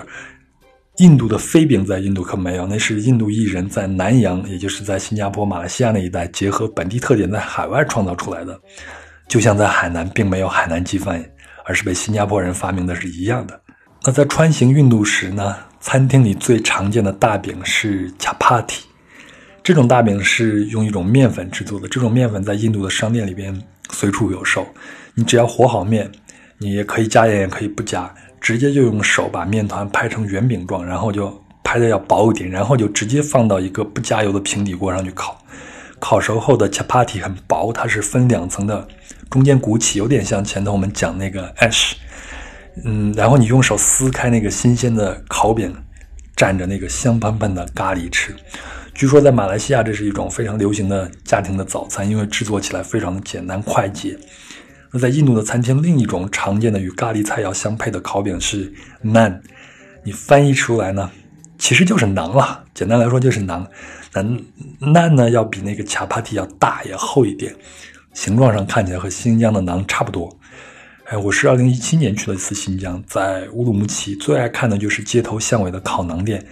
[0.97, 8.59] 印度的飞饼在印度可没有，那是印度艺人在南洋，也就是在新加坡、马来西亚那一带，结合本地特点在海外创造出来的。
[9.27, 11.23] 就像在海南，并没有海南鸡饭，
[11.65, 13.59] 而是被新加坡人发明的是一样的。
[14.05, 18.81] 那在穿行印度时呢，餐厅里最常见的大饼是 chapati，
[19.63, 24.67] 这种大饼是用一种面粉制作的，这种面粉在印度的商店里边随处有售。
[25.15, 26.11] 你只要和好面，
[26.59, 28.13] 你也可以加盐，也可以不加。
[28.43, 35.39] 直接就用手把面团拍成圆饼状，然后就拍的要薄一点，然后就直接放到一个不加油的平底锅上去烤。
[35.97, 38.85] 烤熟后的 chapati 很薄，它是分两层的，
[39.29, 41.93] 中间鼓起，有点像前头我们讲那个 ash。
[42.83, 45.73] 嗯，然后你用手撕开那个新鲜的烤饼，
[46.35, 48.35] 蘸着那个香喷喷的咖喱吃。
[48.93, 54.19] 据说在马来西亚这是一种非常流行的家庭的早餐，因为制作起来非常简单快捷。
[54.93, 58.71] 那在印度的餐厅，另一种常见的与咖喱菜肴相配的烤饼是
[59.03, 59.41] naan，
[60.03, 61.09] 你翻译出来呢，
[61.57, 62.63] 其实就是馕了。
[62.75, 63.65] 简单来说就是馕。
[64.13, 64.21] 那
[64.79, 67.55] naan 呢，要比那个 chapati 要大也厚一点，
[68.13, 70.37] 形状上看起来和新疆的馕差不多。
[71.05, 76.45] 哎，我是二零一七年去了一次新疆，在乌鲁木齐，最爱看的就是街头巷尾的烤馕店。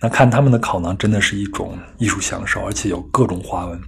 [0.00, 3.80] 那看他们的烤馕真的是一种艺术享受，而且有各种花纹。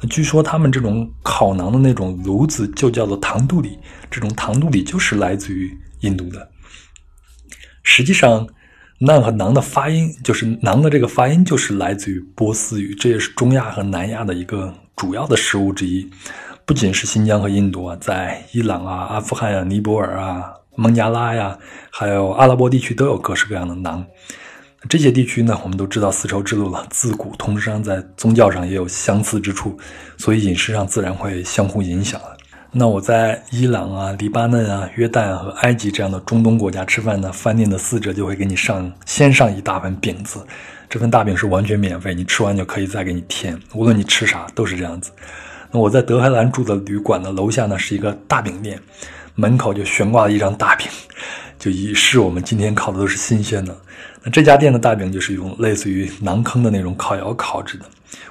[0.00, 3.78] 那据说他们这种烤馕的那种炉子就叫做糖杜里，
[4.10, 6.50] 这种糖杜里就是来自于印度的。
[7.82, 8.46] 实际上，
[9.00, 16.08] 馕和馕的发音就是馕的这个发音就是来自于波斯语，这也是中亚和南亚的一个主要的食物之一。
[16.66, 21.58] 不仅是新疆和印度啊，在伊朗啊、阿富汗啊、尼泊尔啊、孟加拉呀，
[21.90, 24.04] 还有阿拉伯地区都有各式各样的馕。
[24.88, 29.78] 这些地区呢，我们都知道丝绸之路了，自古通商，在宗教上也有相似之处，
[30.18, 32.20] 所以饮食上自然会相互影响
[32.76, 40.44] 那我在伊朗啊、黎巴嫩啊、约旦和埃及这样的中东国家吃饭呢，饭店的侍者就会给你上先上一大盆饼子，
[40.90, 45.12] 这份大饼是完全免费，你吃完就可以再给你添，无论你吃啥都是这样子。
[45.70, 48.78] 那我在德黑兰住的旅馆的楼下呢，是一个大饼店，
[49.36, 50.88] 门口就悬挂了一张大饼。
[51.56, 53.74] 就以示我们今天烤的都是新鲜的。
[54.24, 57.84] 那这家店的大饼就是用类似于馕坑的那种烤窑烤制的。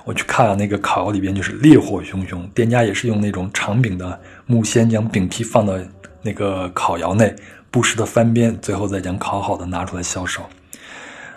[0.03, 2.45] 我去看了那个烤窑里边，就是烈火熊熊。
[2.55, 5.77] 店家也是用那种长柄的木锨将饼皮放到
[6.21, 7.33] 那个烤窑内，
[7.69, 10.41] 不时的翻边，最后再将烤好的拿出来销售。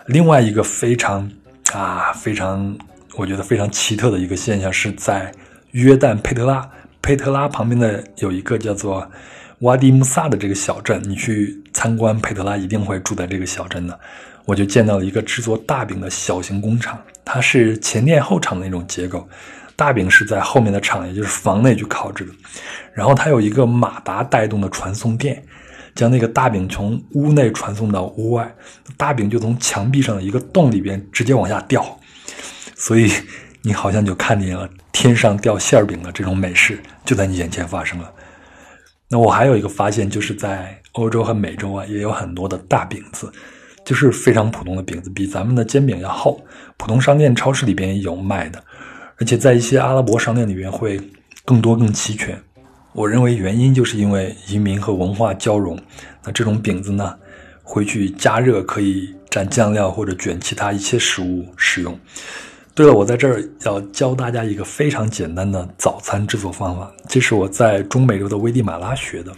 [0.07, 1.29] 另外一个非常
[1.73, 2.75] 啊非常，
[3.15, 5.31] 我觉得非常奇特的一个现象是在
[5.71, 6.67] 约旦佩特拉，
[7.01, 9.07] 佩特拉旁边的有一个叫做。
[9.61, 13.99] 瓦迪穆萨的这个小镇，你去参观佩特拉一定会住在这个小镇的。
[14.47, 19.27] 我就见到了一个制作大饼的小型工厂，它是前店后厂的那种结构，
[19.75, 22.31] 大饼是在后面的厂，也就是房内去烤制的。
[22.93, 25.43] 然后它有一个马达带动的传送电，
[25.95, 28.55] 将那个大饼从屋内传送到屋外，
[28.95, 31.99] 大饼就从墙壁上的一个洞里边直接往下掉，
[32.73, 33.11] 所以
[33.63, 38.09] 你好像就看见了天上掉馅饼的这种美事就在你眼前发生了。
[39.09, 43.31] 那我还有一个发现，就是在欧洲和美洲啊，也有很多的大饼子，
[43.87, 46.43] 就是非常普通的饼子，比咱们的煎饼要厚。
[46.75, 48.61] 普通商店、超市里边也有卖的，
[49.15, 50.99] 而且在一些阿拉伯商店里边会
[51.45, 52.37] 更多、更齐全。
[52.91, 55.79] 我认为原因就是因为移民和文化交融。
[56.25, 57.15] 那这种饼子呢，
[57.63, 61.97] 回去加热可以蘸酱料或者卷其他一切食物使用。
[62.75, 69.31] 对了，我在这儿要教大家一个非常简单的早餐制作方法，这是我在中美洲的危地马拉学的。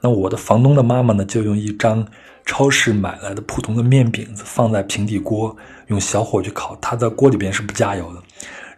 [0.00, 2.06] 那我的房东的妈妈呢，就用一张
[2.44, 5.56] 超市买来的普通的面饼子放在平底锅，
[5.88, 6.76] 用小火去烤。
[6.80, 8.22] 它的锅里边是不加油的。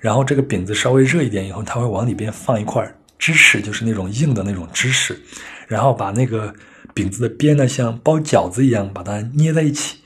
[0.01, 2.87] 然后这个饼子稍微热一点以后，它会往里边放一块
[3.19, 5.21] 芝士，就是那种硬的那种芝士，
[5.69, 6.53] 然后把那个
[6.93, 9.99] 饼子的边呢，像包饺子一样把它捏在一起。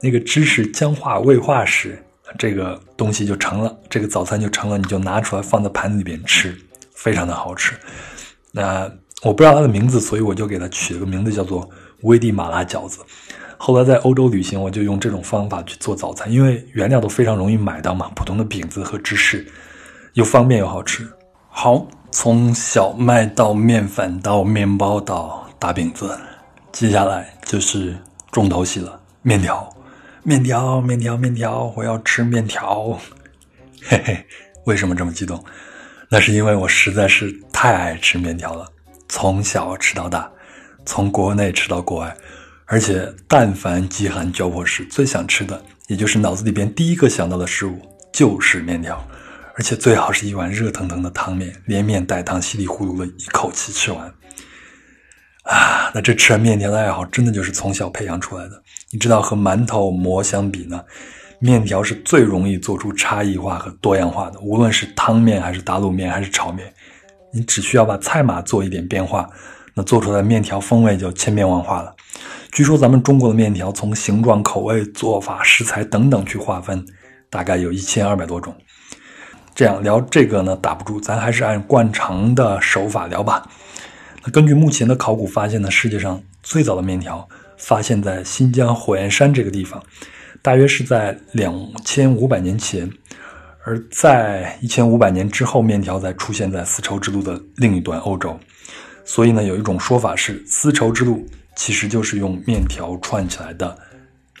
[0.00, 2.02] 那个芝士僵化未化时。
[2.38, 6.56] 这个东西就成了，这个早餐就成了，你就拿出来放在盘子里边吃，
[6.94, 7.74] 非常的好吃。
[8.52, 8.90] 那
[9.22, 11.68] 我不知道它的名字，所以我就给它取了个名字，叫做
[12.02, 13.00] 危地马拉饺子。
[13.56, 19.46] 后来在欧洲旅行，我就用这种方法去做早餐，因为原料都非常容易买到嘛，普通的饼子和芝士，
[20.14, 21.08] 又方便又好吃。
[21.48, 26.18] 好，从小麦到面粉到面包到大饼子，
[26.72, 27.96] 接下来就是
[28.32, 29.68] 重头戏了，面条。
[30.24, 32.98] 面条，面条，面条，我要吃面条。
[33.84, 34.26] 嘿嘿，
[34.64, 35.44] 为什么这么激动？
[36.08, 38.66] 那是因为我实在是太爱吃面条了，
[39.08, 40.30] 从小吃到大，
[40.84, 42.16] 从国内吃到国外，
[42.66, 47.80] 而且但凡饥寒交迫时，最想吃的，也就是脑子里边第一个想到的食物，
[48.12, 49.02] 就是面条，
[49.56, 54.12] 而且最好是一碗热腾腾的汤面，连面带汤，稀里糊涂的一口气吃完。
[55.44, 58.62] 啊，那这吃面条的爱好，真的就是从小培养出来的。
[58.90, 60.80] 你知道和馒头馍相比呢，
[61.40, 64.38] 面条是最容易做出差异化和多样化的。
[64.40, 66.72] 无论是汤面还是打卤面还是炒面，
[67.32, 69.28] 你只需要把菜码做一点变化，
[69.74, 71.94] 那做出来的面条风味就千变万化了。
[72.50, 76.84] 据说咱们中国的面条从形状、口味、做法、食材等等去划分，
[77.30, 78.54] 大概有一千二百多种。
[79.54, 83.48] 这样聊这个呢打不住，咱还是按惯常的手法聊吧。
[84.24, 87.28] 那根据目前的考古发现呢，世界上最早的面条。
[87.58, 89.80] 发现在新疆火焰山这个地方，
[90.42, 91.54] 大约是在两
[91.84, 92.90] 千五百年前，
[93.64, 98.36] 而在一千五百年之后，面条才出现在丝绸之路的另一端欧洲。
[99.04, 103.76] 所以呢，有一种说法是，丝绸之路其实就是用面条串起来的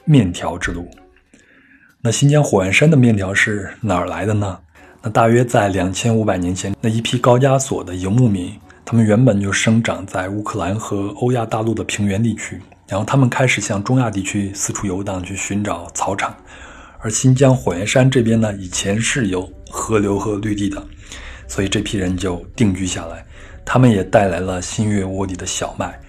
[0.04, 0.88] 面条之路。
[2.00, 4.58] 那新疆火焰山的面条是哪儿来的呢？
[5.02, 12.60] 那大约在两千五百年前，那一批高加索的游牧民，他们原本就生长在乌克兰和欧亚大陆的平原地区。
[12.88, 16.36] 然后他们开始向中亚地区四处游荡，去寻找草场。
[17.00, 20.84] 而新疆火焰山这边呢，以前是有河流和绿地的，
[21.48, 23.24] 所以这批人就定居下来。
[23.64, 26.00] 他们也带来了新月窝里的小麦，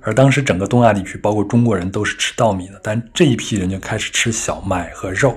[0.00, 5.36] 而当时整个东亚地区，包括中国人都是吃稻米的，但这一批人就开始吃小麦和肉。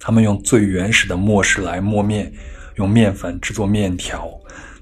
[0.00, 2.32] 他们用最原始的磨石来磨面，
[2.74, 4.28] 用面粉制作面条。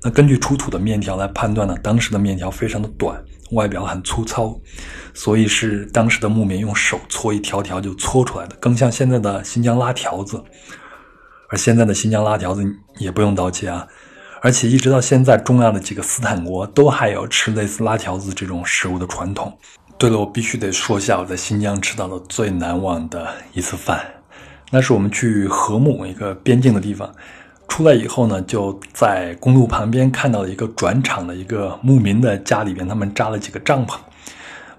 [0.02, 4.58] 那根据出土的面条来判断呢，当时的面条非常的短，外表很粗糙，
[5.12, 10.42] 所以是当时的木棉用手搓一条条就搓出来的，更像现在的新疆拉条子。
[11.50, 12.64] 而现在的新疆拉条子
[12.98, 13.86] 也不用刀切啊。
[14.42, 19.56] 而且一直到现在，中亚的几个斯坦国都还有吃类似拉条子这种食物的传统。
[19.98, 24.00] 对了，我必须得说一下我在新疆吃到的最难忘的一次饭，
[24.70, 27.14] 那是我们去和木一个边境的地方，
[27.68, 33.96] 出来以后呢，就在公路旁边看到了一个转场的一个牧民的家里边，他们扎了几个帐篷，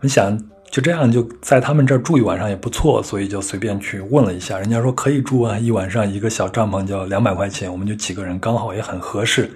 [0.02, 0.51] 我想。
[0.72, 9.52] 就这样，就在他们这儿住一晚上也不错，所以就随便去问了一下，人家说可以住啊，一晚上一个小帐篷就两百块钱，我们就几个人刚好也很合适，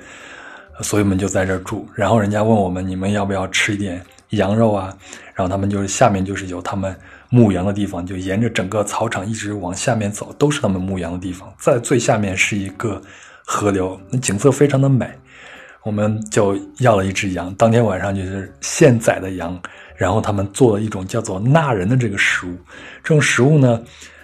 [0.82, 1.88] 所以我们就在这儿住。
[1.96, 4.02] 然后人家问我们，你们要不要吃一点
[4.32, 4.94] 羊肉啊？
[5.34, 6.94] 然后他们就是下面就是有他们
[7.30, 11.50] 牧羊的地方，就沿着整个草场一直往下面走，都是他们牧羊的地方。
[11.58, 13.02] 在最下面是一个
[13.46, 15.10] 河流，那景色非常的美。
[15.84, 19.58] 我们就要了一只羊，当天晚上就是现宰的羊。
[19.96, 22.56] 然后他们做了一种叫做纳人的这个食物，
[23.04, 23.82] 这种食物呢，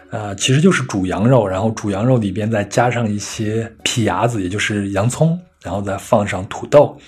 [0.10, 7.00] 呃，其实就是煮羊肉，然后煮羊肉里边再加上一些皮牙子，也就是洋葱，然后再放上土豆，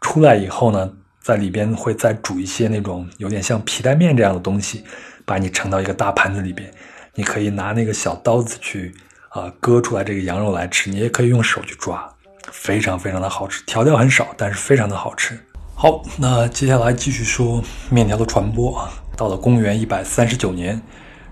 [0.00, 0.90] 出来以后呢，
[1.20, 4.84] 在里边会再煮一些那种有点像皮带面这样的东西，
[5.24, 6.70] 把你盛到一个大盘子里边，
[7.14, 8.94] 你可以拿那个小刀子去
[9.30, 12.08] 啊割出来这个羊肉来吃，你也可以用手去抓，
[12.52, 15.36] 非常非常的好吃，调料很少，但是非常的好吃。
[15.76, 18.88] 好，那接下来继续说面条的传播啊。
[19.16, 20.80] 到了公元一百三十九年，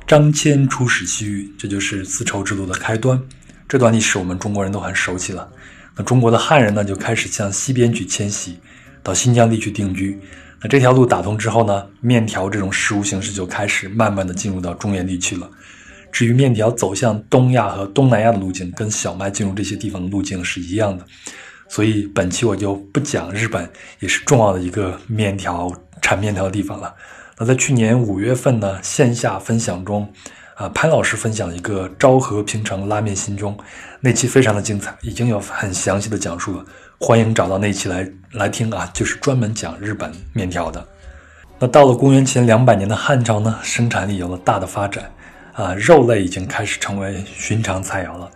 [0.07, 3.20] 张骞出使西域，这就是丝绸之路的开端。
[3.68, 5.49] 这段历史我们中国人都很熟悉了。
[5.97, 8.59] 那中国的汉人呢，就开始向西边去迁徙，
[9.03, 10.20] 到新疆地区定居。
[10.61, 15.49] 那这条路打通之后呢，面条这种食物形式就开始慢慢的进入到中原地区了。
[16.11, 21.07] 至于面条走向东亚和东南亚的路径，跟小麦进入这些地方的路径是一样的。
[21.73, 23.66] 所以本期我就不讲日本
[23.99, 26.95] 也是重要的一个面条产面条的地方了。
[27.39, 30.07] 那在去年五月份呢，线下分享中，
[30.55, 33.57] 啊潘老师分享了一个昭和平成拉面新中，
[34.01, 36.64] 那期非常的精彩，已经有很详细的讲述了，
[37.01, 40.87] 欢迎找到那期来来听啊，就是专门讲日本面条的。
[41.59, 45.11] 那到了公元前两百年的汉朝呢，生产力有了大的发展，
[45.55, 48.31] 啊肉类已经开始成为寻常菜肴了。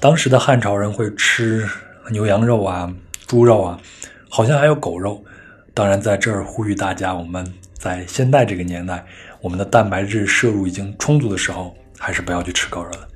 [0.00, 1.68] 当时的汉朝人会吃。
[2.10, 2.92] 牛羊肉啊，
[3.26, 3.80] 猪肉啊，
[4.28, 5.24] 好像还有狗肉。
[5.72, 9.04] 当然，在这儿呼吁大家，我们在现代这个年代，
[9.40, 13.08] 我们的蛋白质摄入已经充足的时候，还是不要去吃狗肉了。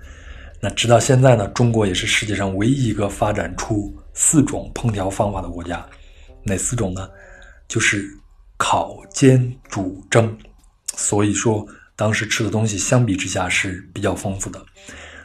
[0.61, 5.84] 那直到现在呢，中国也是世界上唯一一个发展出四种烹调方法的国家。
[6.45, 7.09] 哪四种呢？
[7.66, 8.09] 就是
[8.57, 10.34] 烤、煎、煮、蒸。
[10.97, 11.66] 所以说，
[11.97, 14.64] 当时吃的东西相比之下是比较丰富的。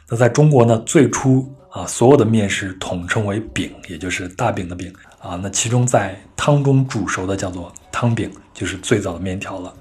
[0.10, 1.54] 那在中国呢，最初。
[1.72, 5.40] 啊，所有的面食统称为饼，也就是大饼的饼啊。
[5.42, 9.74] 那其中在汤中煮熟的叫做汤饼，就是最早的面条了。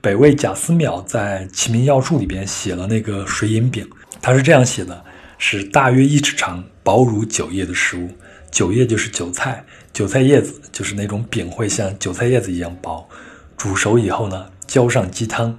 [0.00, 3.88] 北魏贾思邈在《齐民要术》里边写了那个水银饼，
[4.20, 5.04] 他是这样写的：
[5.38, 8.10] 是大约一尺长、薄如韭叶的食物。
[8.50, 13.08] 韭叶就是韭菜，韭菜叶子就是那种饼，会像韭菜叶子一样薄。
[13.56, 15.56] 煮熟以后呢，浇上鸡汤，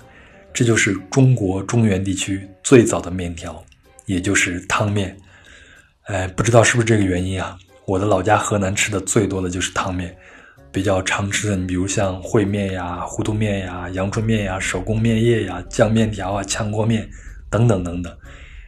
[0.54, 3.64] 这就是中国中原地区最早的面条，
[4.06, 5.18] 也就是汤面。
[6.04, 7.58] 哎，不知道是不是这个原因啊？
[7.86, 10.14] 我的老家河南吃的最多的就是汤面，
[10.70, 17.10] 比较常吃的，你比如像烩面呀、糊涂面呀、阳春面呀、手工面叶呀、酱面条啊、炝锅面
[17.50, 18.14] 等等等等。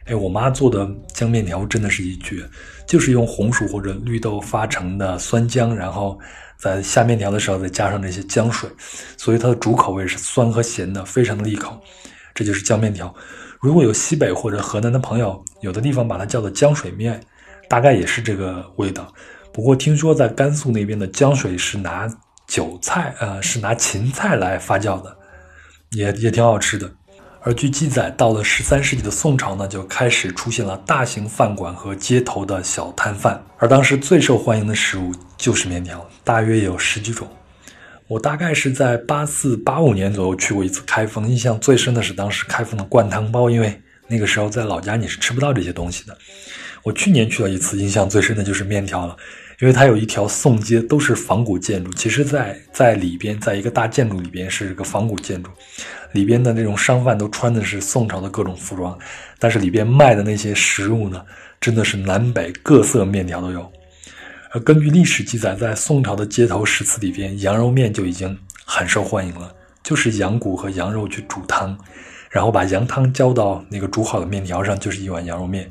[0.06, 2.48] 哎，我妈做的酱面条真的是一绝，
[2.86, 6.18] 就是用红薯或者绿豆发成的酸浆，然后
[6.56, 8.70] 在下面条的时候再加上这些浆水，
[9.18, 11.78] 所以它的主口味是酸和咸的，非常的利口。
[12.34, 13.14] 这就是酱面条。
[13.60, 17.20] 如果有西北或者河南的朋友，有的地方把它叫做浆水面，
[17.68, 19.12] 大概也是这个味道。
[19.52, 22.08] 不过听说在甘肃那边的浆水是拿
[22.46, 25.16] 韭菜，呃，是拿芹菜来发酵的，
[25.92, 26.90] 也也挺好吃的。
[27.40, 37.28] 而据记载，到了十三世纪的宋朝呢，就开始出现了大型饭馆和街头的小摊贩，而当时最受欢迎的食物就是面条，大约有十几种。
[38.08, 46.16] 我大概是在八四八五年左右去过一次开封，印象最深的是当时开封的灌汤包，因为那个时候在老家你是吃不到这些东西的。
[46.82, 49.16] 我去年去了一次，印象最深的就是面条了，
[49.58, 51.92] 因为它有一条宋街，都是仿古建筑。
[51.92, 55.50] 其实，在在里边，在一个大建筑里边是个仿古建筑，
[56.12, 58.96] 里边的那种商贩都穿的是宋朝的各种服装，
[59.40, 61.20] 但是里边卖的那些食物呢，
[61.60, 63.72] 真的是南北各色面条都有。
[64.52, 69.52] 而根据历史记载，在宋朝的街头食肆里边，羊肉面就已经很受欢迎了。
[69.82, 71.76] 就是羊骨和羊肉去煮汤，
[72.30, 75.70] 然后把羊汤浇到那个煮好的面条上，就是一碗羊肉面。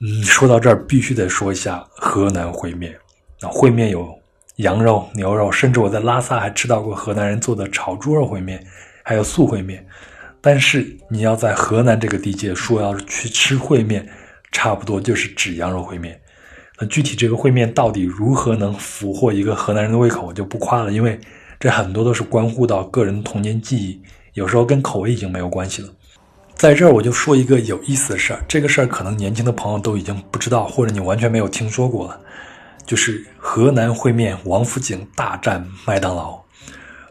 [0.00, 2.96] 嗯，说到这儿必须得说一下河南烩面。
[3.40, 4.08] 那烩面有
[4.56, 8.64] 羊肉、牛肉，甚至我在拉萨还吃到过河南人做的炒猪肉烩面，
[9.02, 9.86] 还有素烩面。
[10.40, 14.08] 但是你要在河南这个地界说要去吃烩面，
[14.50, 16.20] 差不多就是指羊肉烩面。
[16.80, 21.20] 那具体这个烩面到底如何能俘获一个河南人的胃口，我就不夸了，因为
[21.60, 24.02] 这很多都是关乎到个人童年记忆，
[24.34, 25.88] 有时候跟口味已经没有关系了。
[26.54, 32.20] 在这儿我就说一个有意思的事儿，这个事儿可能年轻的朋友都已经不知道，或者你完全没有听说过了，
[32.86, 36.40] 就是河南烩面王府井大战麦当劳。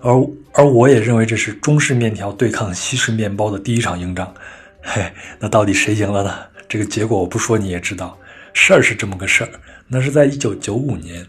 [0.01, 0.11] 而
[0.53, 4.33] 而我也认为这是中式面条对抗西式面包的第一场硬仗，
[4.81, 6.33] 嘿，那到底谁赢了呢？
[6.67, 8.17] 这个结果我不说你也知道。
[8.53, 9.49] 事儿是这么个事儿，
[9.87, 11.25] 那是在一九九五年，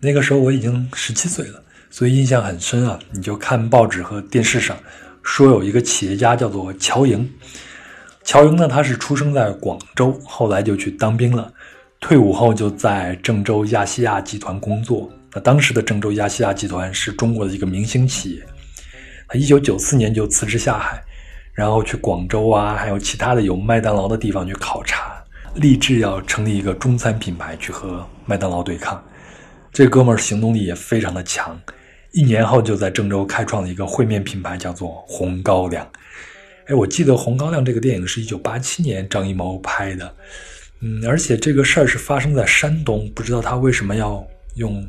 [0.00, 2.98] 那个时候我已经十七岁了，所以印象很深啊。
[3.12, 4.76] 你就看报纸和电视上
[5.24, 7.28] 说有一个企业家叫做乔莹，
[8.22, 11.52] 乔莹呢他是出生在广州，后来就去当兵了，
[11.98, 15.10] 退伍后就在郑州亚细亚集团工作。
[15.32, 18.46] 那当时的郑州亚细亚集团是中国的一个明星企业，
[19.26, 21.02] 他一九九四年就辞职下海，
[21.52, 25.14] 然后去广州啊，还有其他的有麦当劳的地方去考察，
[25.54, 29.02] 立志要成立一个中餐品牌去和麦当劳对抗。
[29.72, 31.58] 这哥们儿行动力也非常的强，
[32.14, 35.86] 一年后就在郑州开创了一个烩面品牌，叫做红高粱。
[36.66, 40.14] 哎，我记得《红高粱》这个电影是一九八七年张艺谋拍的，
[40.80, 44.82] 嗯，而且这个事儿是发生在山东，不知道他为什么要用。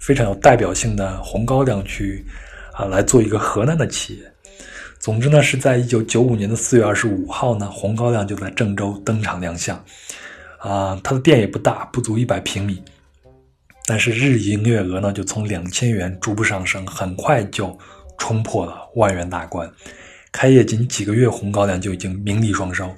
[0.00, 2.24] 非常有代表性的红高粱去
[2.72, 4.32] 啊来做一个河南的企业。
[4.98, 9.76] 总之呢，是在一九九五年的四月二十五号呢，红高粱就在郑州登场亮相。
[10.56, 12.82] 啊，它的店也不大，不足一百平米，
[13.90, 17.76] 但是日营业额呢就从两千元逐步上升，很快就
[18.18, 19.68] 冲破了万元大关。
[20.30, 22.88] 开业仅几个月，红高粱就已经名利双收。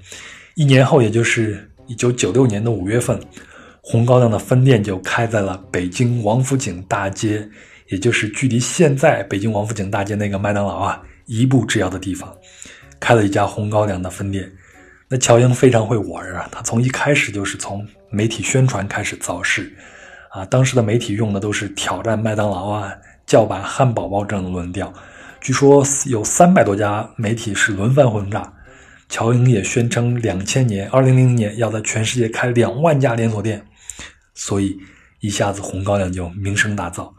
[0.54, 3.18] 一年后，也就是一九九六年的五月份。
[3.80, 7.48] 红高粱的分店就开在了北京王府井大街，
[7.88, 12.30] 也就是距离现在北京王府井大街那个麦当劳啊一步之遥的地方，
[13.00, 14.52] 开了一家红高粱的分店。
[15.08, 19.74] 那乔英非常会玩啊，他从一开始就是从媒体宣传开始造势，
[20.32, 22.92] 啊，当时的媒体用的都是挑战麦当劳啊、
[23.26, 24.92] 叫板汉堡包这样的论调，
[25.40, 28.52] 据说有三百多家媒体是轮番轰炸。
[29.10, 33.62] 乔英也宣称，两千年、二零零零年要在全世界开两万家连锁店。
[34.34, 34.74] 所以
[35.20, 37.12] 一下子红高粱就名声大噪，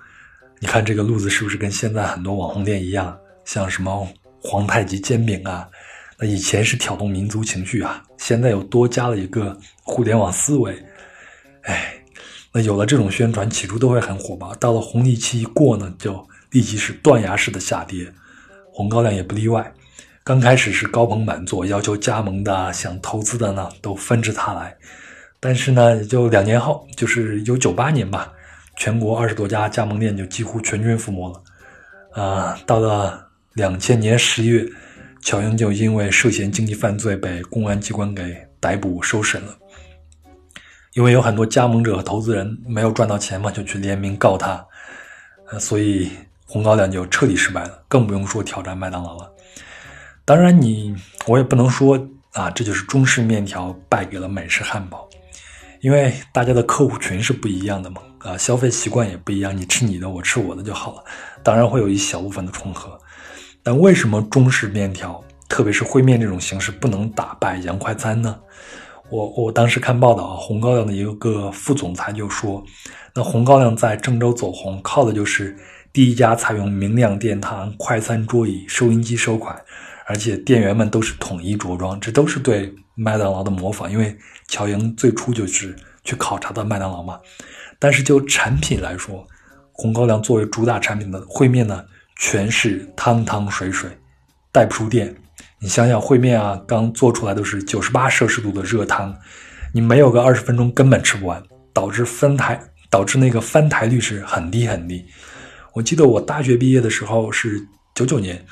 [0.60, 3.16] 你看这个路子是不是跟现在很多网红店一样？
[3.46, 4.08] 像什么
[4.42, 5.70] 皇太极煎饼啊，
[6.18, 10.76] 那以前是挑动民族情绪啊，现在又多加了一个互联网思维。
[11.66, 11.94] 哎，
[12.54, 18.14] 那有了这种宣传，起初都会很火爆，到了红利期一过呢，就立即是断崖式的下跌。
[18.72, 19.74] 红高粱也不例外，
[20.24, 24.76] 刚开始是高朋满座，要求加盟的、想投资的呢，都纷至沓来。
[25.40, 28.32] 但是呢，也就两年后，就是一九九八年吧，
[28.78, 32.24] 全国二十多家加盟店就几乎全军覆没了。
[32.24, 34.64] 啊，到了两千年十一月，
[35.24, 39.58] 乔英就因为涉嫌经济犯罪被公安机关给逮捕收审了。
[40.94, 44.66] 因为有很多加盟者和投资人没有赚到钱嘛，就去联名告他，
[45.50, 46.12] 呃，所以
[46.46, 49.32] 红高粱就彻底失败了，更不用说挑战麦当劳了。
[50.24, 52.00] 当然，你我也不能说
[52.34, 55.10] 啊，这就是中式面条败给了美式汉堡。
[55.82, 61.04] 因为大家的客户群是不一样的嘛，啊，消费习惯也不一样，你吃你的，我吃我的就好了。
[61.44, 62.98] 当然会有一小部分的重合，
[63.62, 68.40] 但为什么中式面条，特别是烩面这种形式不能打败洋快餐呢？
[69.10, 72.64] 我我当时看报道啊，红高粱的一个副总裁就说，
[73.14, 75.56] 那红高粱在郑州走红，靠的就是
[75.92, 79.56] 第一家采用明亮殿堂、快餐桌椅、收音机收款，
[80.06, 82.74] 而且店员们都是统一着装，这都是对。
[82.96, 84.16] 麦当劳的模仿，因为
[84.48, 87.20] 乔莹最初就是去考察的麦当劳嘛。
[87.80, 89.26] 但是就产品来说，
[89.72, 91.84] 红高粱作为主打产品的烩面呢，
[92.18, 93.90] 全是汤汤水水，
[94.52, 95.16] 带不出店。
[95.64, 99.16] 你想想，烩面啊，刚做出来都是九十八摄氏度的热汤，
[99.72, 101.42] 你没有个二十分钟根本吃不完，
[101.72, 102.60] 导致翻台，
[102.90, 105.06] 导致那个翻台率是很低很低。
[105.72, 108.46] 我记得我大学毕业的时候是九九年。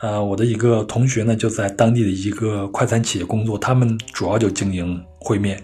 [0.00, 5.60] 呃，我的一个同学呢，就在当地的一个快餐企业工作，他们主要就经营烩面，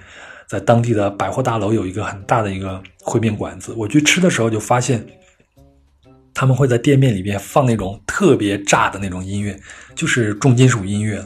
[0.49, 3.73] 在当地的百货大楼有一个很大的一个烩面馆子。
[3.77, 5.07] 我去吃的时候就发现，
[6.35, 9.61] 他们会在店面里面放那种特别炸的那种音乐，
[9.95, 11.25] 就是重金属音乐。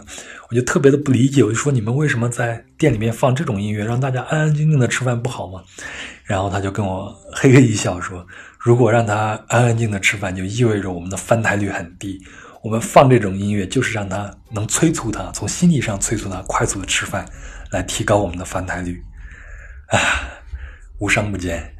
[0.51, 5.62] 我就特别的不理解，我就说你们为什么在店里面放这种音乐，让大家安安静静的吃饭不好吗？
[6.24, 8.26] 然后他就跟我嘿嘿一笑说，
[8.59, 12.20] 如果让他安安静的吃饭，就意味着我们的翻台率很低。
[12.62, 17.24] 我们放这种音乐，就是让他能催促他，从心理上催促他快速的吃饭，
[17.70, 19.03] 来提高我们的翻台率。
[19.88, 19.99] 啊，
[21.01, 21.74] 无商不奸。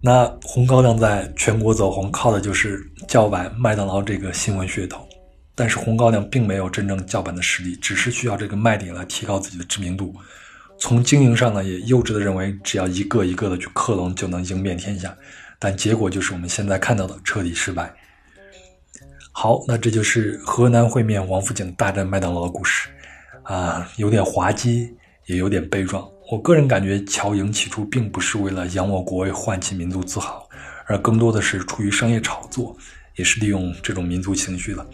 [0.00, 5.06] 那红高粱在全国走红，靠的就是叫板麦当劳这个新闻噱头。
[5.54, 10.14] 但是红高粱并没有真正叫板的实力，只是需要这个卖点来提高自己的知名度。
[10.78, 15.12] 从经营上呢，也幼稚的认为只要一个一个的去克隆就能赢遍天下，
[15.58, 17.92] 但结果就是我们现在看到的彻底失败。
[19.32, 22.88] 好，那这就是河南烩面王府井大战麦当劳的故事，
[23.42, 24.94] 啊，有点滑稽，
[25.26, 26.08] 也有点悲壮。
[26.30, 30.46] 我个人感觉，乔营起初并不是为了扬我国威、唤起民族自豪，
[30.86, 32.76] 而更多的是出于商业炒作。
[33.16, 34.86] 也是利用这种民族情绪的，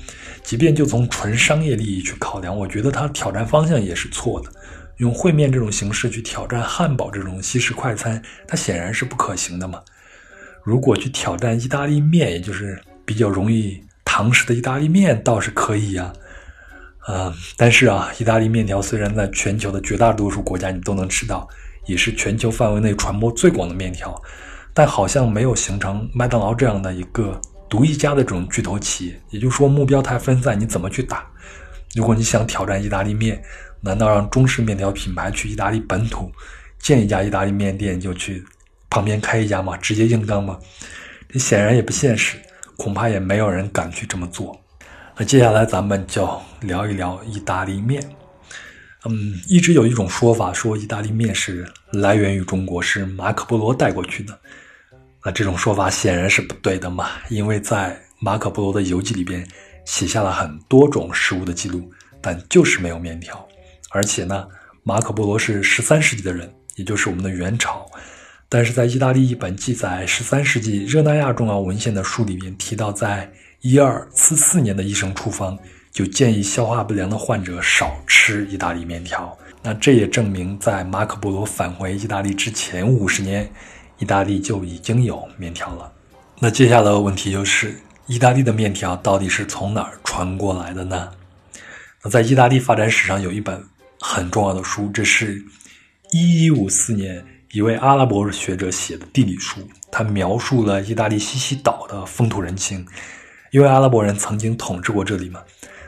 [0.43, 4.51] 即便就从纯商业利益去考量，我觉得他挑战方向也是错的。
[4.97, 9.83] 用烩面这种形式去挑战汉堡这种西式快餐，它显然是不可行的嘛。
[10.63, 16.11] 如果去挑战意大利面，也就是比较容易堂食的意大利面，倒是可以呀。
[17.09, 21.49] 嗯，但是啊，意大利面条虽然在全球的绝大多数国家你都能吃到，
[21.87, 24.15] 也是全球范围内传播最广的面条，
[24.73, 27.41] 但好像没有形成麦当劳这样的一个。
[27.67, 31.27] 独一家的这种巨头企业，也就是说目标太分散，你怎么去打？
[31.97, 33.43] 如果你想挑战意大利面，
[33.81, 36.31] 难道让中式面条品牌去意大利本土
[36.79, 38.45] 建一家意大利面店，就去
[38.89, 39.77] 旁边开一家吗？
[39.79, 40.57] 直接硬刚吗？
[41.29, 42.39] 这显然也不现实，
[42.77, 44.57] 恐怕也没有人敢去这么做。
[45.17, 46.29] 那接下来咱们就
[46.63, 48.03] 聊一聊意大利面。
[49.05, 54.37] 嗯，一直有一种说法说意大利面是来源于中国，是马可波罗带过去的。
[55.25, 59.47] 那这种说法显然是不对的嘛，因为在马可·波罗的游记里边
[59.85, 61.89] 写下了很多种食物的记录，
[62.21, 63.47] 但就是没有面条。
[63.91, 64.49] 而且呢，
[64.83, 67.87] 马可·波罗是十三世纪的人，也就是我们的元朝。
[68.49, 73.33] 但是在意大利一本记载十三世纪热那亚重要文献的书里面提到，在
[73.65, 75.59] 一二四四年的医生处方
[75.91, 79.35] 就建议消化不良的患者少吃意大利面条。
[79.63, 83.51] 那这也证明，在马可·波罗返回意大利之前五十年。
[83.99, 85.91] 意大利就已经有面条了，
[86.41, 91.09] 那接下来的问题就是，意大利的面条到底是从哪儿传过来的呢？
[92.03, 93.65] 那在意大利发展史上有一本
[94.01, 95.41] 很重要的书，这是
[96.11, 99.61] 一一五四年一位阿拉伯学者写的地理书，
[99.93, 102.85] 他描述了意大利西西岛的风土人情，
[103.55, 105.41] 因为阿拉伯人曾经统治过这里嘛。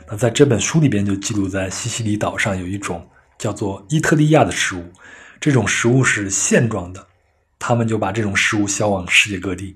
[0.09, 3.05] 那在这本书里边就记录在西西里岛上有一种
[3.37, 4.85] 叫做伊特利亚的食物，
[5.41, 7.05] 这种食物是线状的。
[7.59, 9.75] 他们就把这种食物销往世界各地，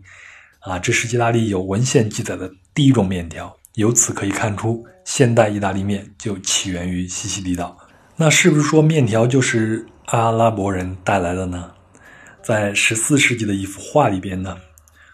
[0.62, 3.54] 啊，这是意大利有文献记载的第一种面条。
[3.74, 7.78] 由此可以看出，现代意大利面就起源于西西里岛。
[8.16, 11.72] 那是不是说面条就是阿拉伯人带来的呢？
[12.42, 14.56] 在十四世纪的一幅画里边呢，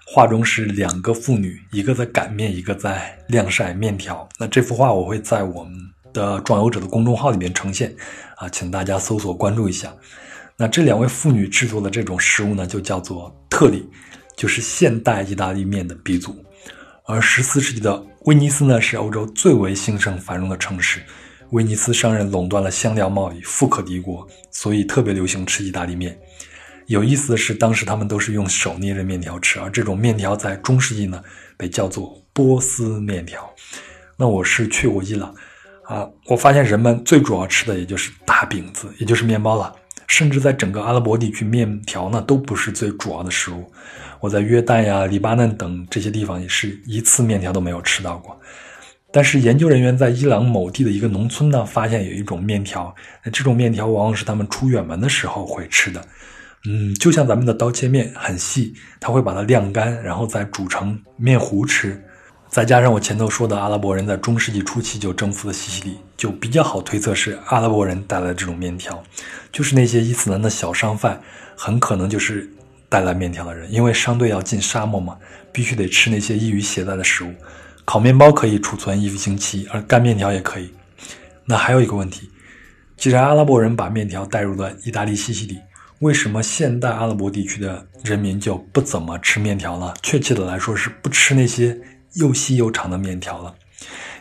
[0.10, 4.28] 画中是两个妇女，一个在擀面，一个在晾晒面条。
[4.40, 5.74] 那这幅画我会在我们
[6.14, 7.94] 的壮游者的公众号里面呈现，
[8.38, 9.94] 啊，请大家搜索关注一下。
[10.56, 13.86] 那这两位妇女制作的这种食物呢，就叫做特里，
[14.38, 16.34] 就是现代意大利面的鼻祖。
[17.06, 21.02] 而十四世纪的威尼斯呢，是欧洲最为兴盛繁荣的城市。
[21.52, 26.18] 威尼斯商人垄断了香料贸易，富可敌国，所以特别流行吃意大利面。
[26.88, 31.22] 有意思的是，当时他们都是用手捏着面条吃，而这种面条在中世纪呢，
[31.58, 33.48] 被叫做波斯面条。
[34.16, 35.36] 那我是去过伊朗
[35.84, 39.76] 啊，我发现人们最主要吃的也就是大饼子，也就是面包了。
[40.08, 43.70] 甚至在整个阿拉伯地区，面条呢都不是最主要的食物。
[44.22, 48.40] 我在约旦呀、黎巴嫩等这些地方也是一次面条都没有吃到过。
[49.12, 56.02] 但是研究人员在伊朗某地的一个农村呢，发现有一种面条，那这种面条往往是他们出远门的时候会吃的。
[56.70, 62.04] 嗯，就像咱们的刀切面，很细，他会把它晾干，然后再煮成面糊吃。
[62.50, 69.02] 再加上我前头说的，阿拉伯人在中世纪初期就征服了西西里，就比较好推测是阿拉伯人带来的这种面条。
[69.52, 71.22] 就是那些伊斯兰的小商贩，
[71.56, 72.50] 很可能就是
[72.90, 75.18] 带来面条的人，因为商队要进沙漠嘛，
[75.54, 77.34] 必须得吃那些易于携带的食物。
[77.86, 80.70] 烤面包可以储存一个星期，而干面条也可以。
[81.46, 82.30] 那还有一个问题，
[82.98, 85.58] 既然阿拉伯人把面条带入了意大利西西里，
[86.00, 89.94] 为什么现代阿拉伯地区的人民就不怎么吃面条了？
[90.02, 91.80] 确切的来说，是不吃那些。
[92.14, 93.54] 又细又长的面条了，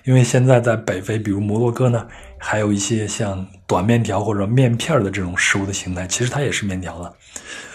[0.04, 2.06] 因为现在在北非，比如摩洛哥呢，
[2.36, 7.16] 还有一些像短面条或者面片的这种食物的形态，其实它也是面条了。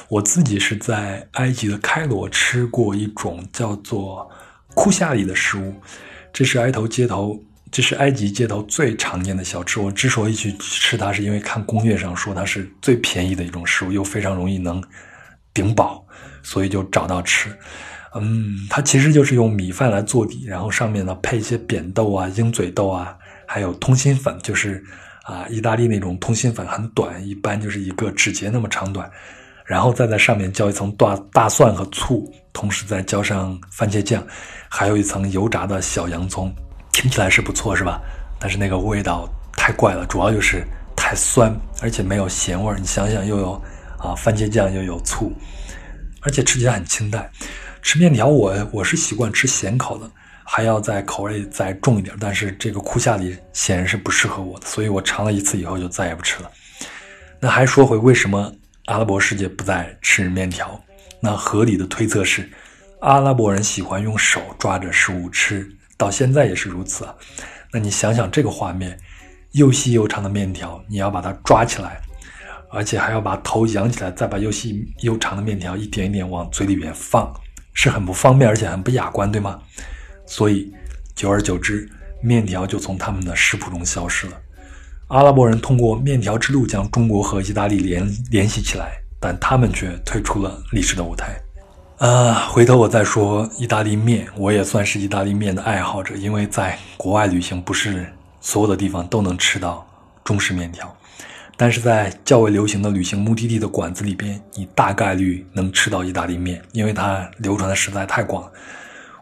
[0.09, 4.29] 我自己是在埃及的开罗吃过一种叫做
[4.75, 5.73] 库夏里的食物，
[6.31, 7.41] 这是埃头街头，
[7.71, 9.79] 这是埃及街头最常见的小吃。
[9.79, 14.83] 我之所以去吃它，是因为看攻略上说它是最便宜的一种食物，又非常容易能
[15.53, 16.05] 顶饱，
[16.43, 17.49] 所以就找到吃。
[18.13, 23.17] 嗯，它其实就是用米饭来做底，然后上面呢配一些扁豆啊、鹰嘴豆啊，
[23.47, 24.83] 还有通心粉，就是
[25.23, 29.09] 啊，意大利那种通心粉很短，一般就是一个指节那么长短，
[29.63, 34.21] 然后再在上面浇一层大大蒜和醋，同时再浇上番茄酱，
[34.67, 36.53] 还有一层油炸的小洋葱，
[36.91, 38.01] 听起来是不错，是吧？
[38.39, 40.65] 但是那个味道太怪了，主要就是
[40.95, 42.77] 太酸，而且没有咸味儿。
[42.77, 43.61] 你想想，又有
[43.97, 45.31] 啊番茄酱，又有醋，
[46.21, 47.29] 而且吃起来很清淡。
[47.81, 50.09] 吃面条，我我是习惯吃咸口的，
[50.43, 52.15] 还要在口味再重一点。
[52.19, 56.51] 但是这个库夏里显然是不适合我的，所以我尝了一次以后就再也不吃了。
[57.39, 58.53] 那还说回为什么
[58.85, 60.79] 阿拉伯世界不再吃面条？
[61.19, 62.49] 那合理的推测是，
[62.99, 65.67] 阿拉伯人喜欢用手抓着食物吃，
[66.01, 67.07] 到现在也是如此。
[67.71, 68.99] 那你想想这个画面，
[69.51, 72.01] 又细又长的面条，你要把它抓起来，
[72.71, 77.31] 而且还要把头仰起来，再把又细又长的面条一点一点往嘴里边放。
[77.73, 79.59] 是很不方便，而且很不雅观，对吗？
[80.25, 80.73] 所以，
[81.15, 81.87] 久而久之，
[82.21, 84.33] 面条就从他们的食谱中消失了。
[85.07, 88.91] 阿拉伯人通过面条之路将中国和意大利联联系起来，
[89.21, 91.39] 但他们却退出了历史的舞台。
[92.01, 99.87] 啊，回头我再说意大利面，我也算是意大利面的爱好者，因为在国外旅行，不是所有的地方都能吃到
[100.23, 100.91] 中式面条。
[101.55, 108.51] 但是在较为流行的旅行目的地的馆子里边，你大概率能吃到意大利面，因为它流传的实在太广。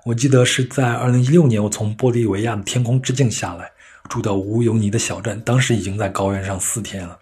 [0.06, 3.70] 我记得是在2016年，我从玻利维亚的天空之境下来，
[4.08, 7.20] 住到乌尤尼的小镇，当时已经在高原上四天了，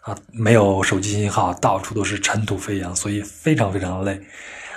[0.00, 4.18] 啊，没有手机信号，到处都是尘土飞扬，所以非常非常的累。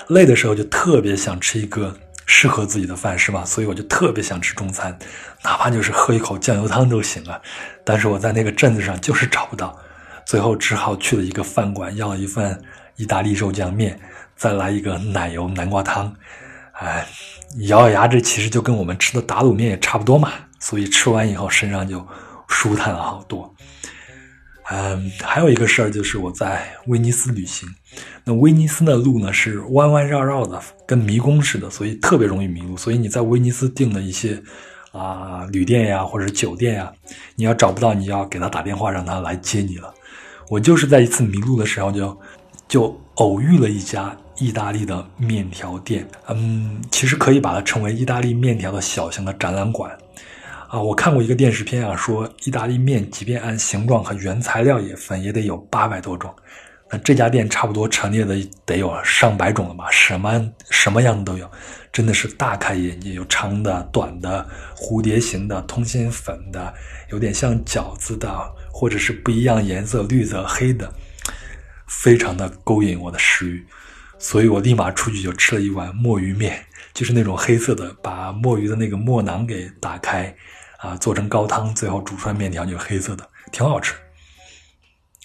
[0.09, 1.95] 累的时候就特别想吃一个
[2.25, 3.43] 适合自己的饭，是吧？
[3.45, 4.97] 所以我就特别想吃中餐。
[5.43, 7.39] 哪怕就是喝一口酱油汤都行啊，
[7.83, 9.77] 但是我在那个镇子上就是找不到，
[10.25, 12.61] 最后只好去了一个饭馆，要了一份
[12.95, 13.99] 意大利肉酱面，
[14.35, 16.13] 再来一个奶油南瓜汤。
[16.73, 17.07] 哎，
[17.67, 20.31] 咬咬牙，这其实就跟我们吃的打卤面也差不多嘛。
[20.59, 22.05] 所以吃完以后身上就
[22.47, 23.53] 舒坦了好多。
[24.71, 27.67] 嗯，还有一个事儿就是我在威尼斯旅行，
[28.23, 32.75] 那威尼斯的路呢是弯弯绕绕的，跟迷宫似的，所以特别容易迷路。
[32.75, 34.41] 所以你在威尼斯订的一些。
[34.93, 36.91] 啊，旅店呀，或者酒店呀，
[37.35, 39.93] 你要找不到，你要给他打电话，让他来接你了。
[40.49, 42.19] 我就是在一次迷路的时候，就
[42.67, 46.07] 就偶遇了一家意大利的面条店。
[46.29, 49.95] 嗯，其实可以把它称为意大利面条的小型的展览馆。
[50.69, 56.33] 啊，我看过一个电视片啊，说意大利面即便按形状和原材料也分，也得有八百多种。
[56.89, 59.87] 那这家店差不多陈列的得有上百种了吧？
[59.89, 61.49] 什么什么样的都有，
[61.91, 63.13] 真的是大开眼界。
[63.13, 64.45] 有长的、短的、
[64.75, 66.73] 蝴蝶形的、通心粉的，
[67.11, 68.29] 有点像饺子的，
[68.69, 70.93] 或者是不一样颜色，绿色、黑的，
[71.87, 73.65] 非常的勾引我的食欲。
[74.19, 80.33] 所以我立马出去就吃了一碗墨鱼面，就是那种黑色的，把墨鱼的那个墨囊给打开，
[80.77, 83.93] 啊，做成高汤，最后煮出来面条就是黑色的，挺好吃。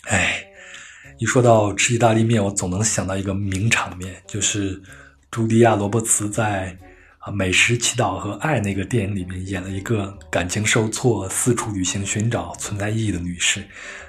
[0.04, 0.46] 哎。
[1.18, 4.82] 一说到吃意大利面，我总能想到一个名场面，就是
[5.30, 6.76] 茱迪亚·罗伯茨在
[7.18, 13.64] 《啊美食、祈祷和爱》那个电影里面演了一个感情受挫、四处旅行寻找存在意义的女士。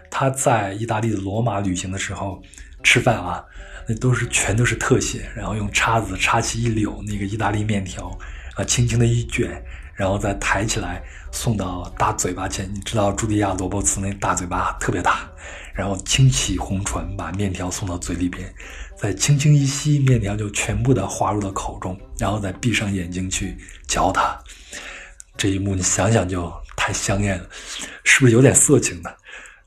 [0.10, 2.42] 她在意大利的罗马旅行的时候
[2.82, 3.46] 吃饭啊，
[3.88, 8.10] 那都是全都是特写，然后用叉子叉起一绺那个意大利面条，
[8.56, 9.64] 啊，轻轻的一卷，
[9.94, 11.04] 然后再抬起来
[11.34, 12.74] 送到大嘴巴前。
[12.74, 15.30] 你知道茱莉亚·罗伯茨那大嘴巴特别大。
[15.74, 18.54] 然后轻启红唇，把面条送到嘴里边，
[18.96, 23.58] 再轻轻一吸，面条就全部的滑入了口中，然后再闭上眼睛去
[23.88, 24.38] 嚼它。
[25.36, 27.50] 这一幕你想想就太香艳了，
[28.04, 29.10] 是不是有点色情呢？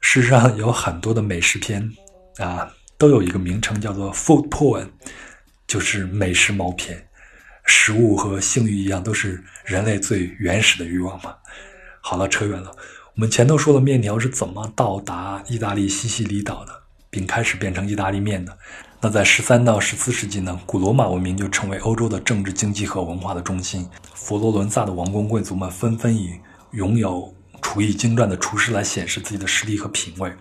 [0.01, 1.91] 事实上，有很多的美食片
[2.37, 4.89] 啊，都有一个名称叫做 food porn，
[5.67, 7.06] 就是美食毛片。
[7.67, 11.35] 食物和性欲一样，都是人类最原始的欲望嘛。
[12.01, 12.71] 好了，扯远了。
[13.15, 16.73] 我们前头说了面条是怎么到达意大利西西里岛的，
[17.11, 18.57] 并开始变成意大利面的。
[19.01, 23.89] 那在十三到十四世纪呢，古罗马文明就成为欧洲的政治、经济和文化的中心。
[24.15, 26.39] 佛罗伦萨的王公贵族们纷纷以
[26.73, 30.33] 拥有厨艺精湛的厨师来显示自己的实力和品味。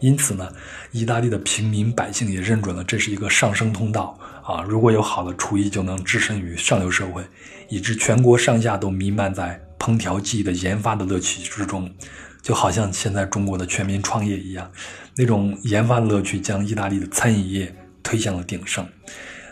[0.00, 0.48] 因此呢，
[0.90, 4.62] 意大利的平民百姓也认准了这是一个上升通道啊！
[4.68, 7.24] 如果有好的厨艺，就能置身于上流社会，
[7.68, 9.60] 以致全国上下都弥漫在。
[9.78, 11.92] 烹调技艺的研发的乐趣之中，
[12.40, 14.70] 就好像现在中国的全民创业一样，
[15.16, 18.86] 那种研发的乐趣将意大利的餐饮业推向了鼎盛。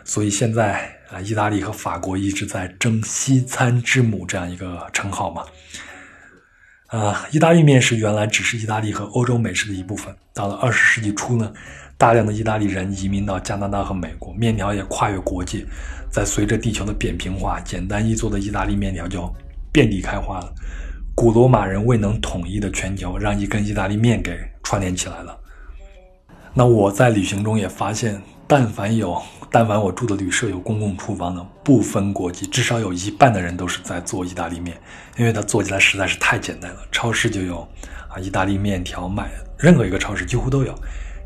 [0.04, 5.44] 所以现在啊，意大利和法国一直在争西餐之母这样一个称号嘛。
[6.86, 10.14] 啊，意大利面是原来只是意大利和欧洲美食的一部分。
[10.32, 11.52] 到了二十世纪初呢，
[12.00, 15.66] 大量的意大利人移民到加拿大和美国，面条也跨越国界。
[16.10, 19.30] 在随着地球的扁平化，简单易做的意大利面条就
[19.70, 20.50] 遍地开花了。
[21.14, 25.38] 古罗马人未能统一的全球，让一根意大利面给串联起来了。
[26.54, 29.20] 那我在旅行中也发现，但凡有，
[29.50, 34.74] 但凡我住的旅社有公共厨房的，不分国籍，至少有一半的人都是在做意大利面，
[35.18, 36.78] 因为它做起来实在是太简单了。
[36.90, 37.60] 超市就有
[38.08, 40.74] 啊，意大利面条卖，任何一个超市几乎都有，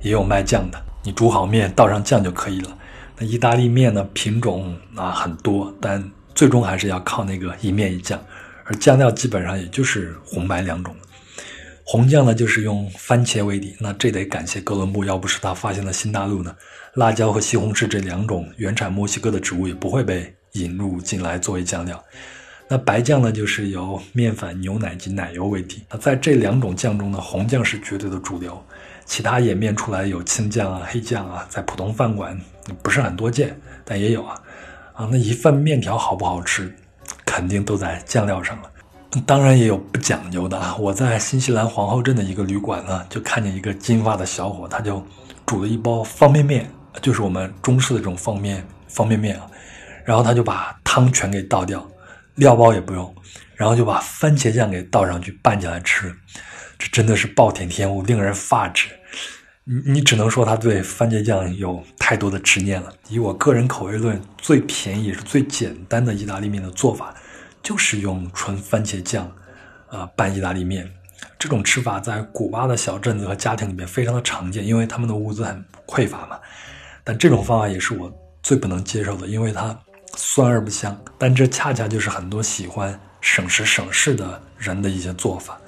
[0.04, 2.76] 也有卖酱的，你煮好面倒上酱就可以了。
[3.16, 8.22] 那意大利面呢，品种啊很多，但最终还是要靠那个一面一酱，
[8.64, 10.94] 而酱料基本上也就是红白两种。
[11.86, 16.54] 红酱呢，就是用番茄为底，那这得感谢哥伦布，要不是他发现了新大陆呢，
[16.94, 22.02] 辣椒和西红柿这两种原产墨西哥的植物也不会被引入进来作为酱料。
[22.68, 25.82] 那白酱呢，就是由面粉、牛奶及奶油为底。
[25.90, 28.62] 那在这两种酱中呢，红酱是绝对的主流，
[29.04, 32.38] 其他演变出来有青酱啊、黑酱啊，在普通饭馆
[32.82, 34.40] 不是很多见，但也有啊。
[34.94, 36.72] 啊，那一份面条好不好吃，
[37.26, 38.70] 肯定都在酱料上了。
[39.26, 40.74] 当然也有不讲究的啊！
[40.76, 45.04] 我在新西兰皇后镇的一个旅馆呢，就看见一个金发的小伙，他就
[45.46, 46.68] 煮了一包方便面，
[47.00, 49.46] 就是我们中式的这种方便方便面啊。
[50.04, 51.84] 然后他就把汤全给倒掉，
[52.34, 53.14] 料包也不用，
[53.54, 56.14] 然后就把番茄酱给倒上去拌起来吃，
[56.78, 58.88] 这真的是暴殄天物，令人发指。
[59.64, 62.92] 你你只能说他对番茄酱有太多的执念了。
[63.08, 67.14] 以我个人口味论，最便宜也是最简单的意大利面的做法。
[67.62, 69.26] 就是用纯番茄酱，
[69.88, 70.86] 啊拌意大利面，
[71.38, 76.38] 这种吃法在古巴的小镇子和家庭里面非常的常见，因为他们的物资很匮乏嘛。
[77.02, 78.12] 但这种方法也是我
[78.42, 79.74] 最不能接受的，因为它
[80.14, 80.94] 酸而不香。
[81.16, 85.58] 但这恰恰就是很多喜欢省时省事的人的一些做法。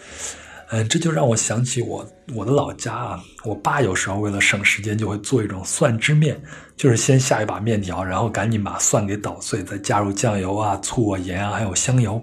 [0.70, 2.04] 嗯，这就让我想起我
[2.34, 6.40] 我的老家啊，我爸有时候为了省时间，就会做一种蒜汁面，
[6.76, 12.20] 就是先下一把面条，然后赶紧把蒜给捣碎，再加入酱油啊、醋啊、盐啊，还有香油。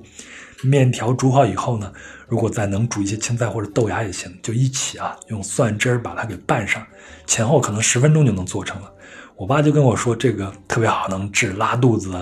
[0.61, 1.91] 面条煮好以后呢，
[2.27, 6.85] 如果再能煮一些青菜或者豆芽也行，就一起啊，用蒜汁把它给拌上，
[7.25, 8.91] 前后可能十分钟就能做成了。
[9.35, 12.13] 我爸就跟我说，这个特别好，能治拉肚子，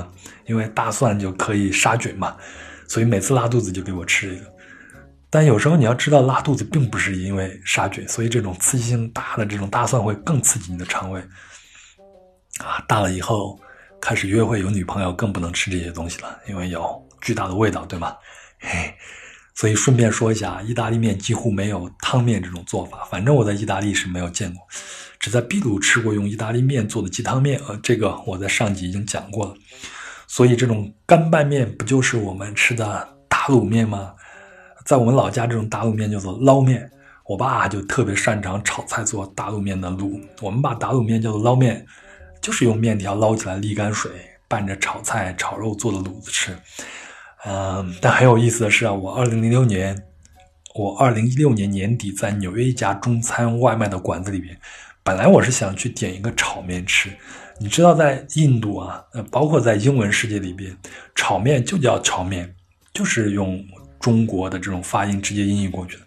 [0.45, 2.35] 因为大蒜就可以杀菌嘛，
[2.87, 4.51] 所以每次拉肚子就给我吃这个。
[5.31, 11.21] 但有时候你要知道，拉肚子并不是因为杀菌，所以这种刺激性大的这种大蒜会更刺激你的肠胃。
[12.59, 13.57] 啊，大了以后
[14.01, 18.13] 开始约会有女朋友更不能吃这些东西了，因为有巨大的味道，对吗？
[18.59, 18.93] 嘿，
[19.55, 24.61] 所以顺便说一下，意大利面几乎没有汤面这种做法，反正我在意大利是没有见过，
[25.17, 29.55] 只在秘鲁吃过用意大利面做的鸡汤面，呃，这个我在上集已经讲过了。
[30.27, 34.13] 所以这种干拌面不就是我们吃的打卤面吗？
[34.85, 36.89] 在我们老家，这种打卤面叫做捞面。
[37.23, 40.19] 我爸就特别擅长炒菜做打卤面的卤。
[40.41, 41.85] 我们把打卤面叫做捞面，
[42.41, 44.11] 就是用面条捞起来沥干水，
[44.49, 46.57] 拌着炒菜、炒肉做的卤子吃。
[47.45, 49.97] 嗯，但很有意思的是啊，我二零零六年，
[50.75, 54.59] 我二零一六年年底在纽约一家中餐外卖的馆子里边，
[55.01, 57.09] 本来我是想去点一个炒面吃。
[57.59, 60.75] 你知道，在印度啊，呃，包括在英文世界里边，
[61.15, 62.53] 炒面就叫炒面，
[62.93, 63.63] 就是用。
[64.01, 66.03] 中国的这种发音直接音译过去的，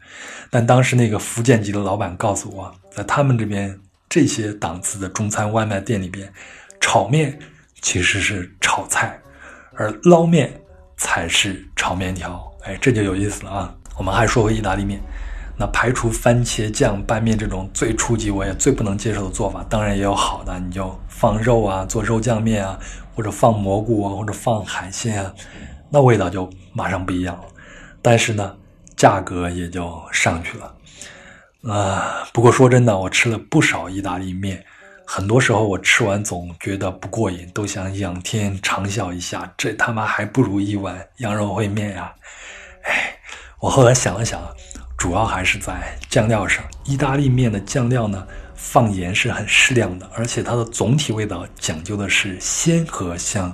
[0.51, 3.78] 但当时那个福建籍的老板告诉我，在他们这边
[4.09, 6.30] 这些档次的中餐外卖店里边，
[6.80, 7.38] 炒面
[7.80, 9.18] 其实是炒菜，
[9.74, 10.53] 而捞面
[10.97, 12.53] 才是炒面条。
[12.64, 13.74] 哎，这就有意思了啊！
[13.97, 15.01] 我们还说回意大利面，
[15.59, 22.78] 那排除番茄酱拌面这种最初级我也最不能接受的做法，当然也有好的，你就放肉啊，做肉酱面啊，
[23.14, 25.34] 或者放蘑菇啊，或者放海鲜啊，
[25.90, 27.45] 那味道就马上不一样了。
[28.07, 28.55] 但是呢，
[28.99, 34.63] 价格也就上去了，啊，不过说真的，我吃了不少意大利面，
[35.07, 42.13] 很多时候我吃完总觉得不过瘾，都想仰天长啸一下，这他妈还不如一碗羊肉烩面呀！
[42.83, 43.19] 哎，
[43.59, 44.39] 我后来想了想，
[44.99, 53.51] 主要还是在酱料上，意大利面的酱料呢，放盐是很适量的，而且它的总体味道讲究的是鲜和香。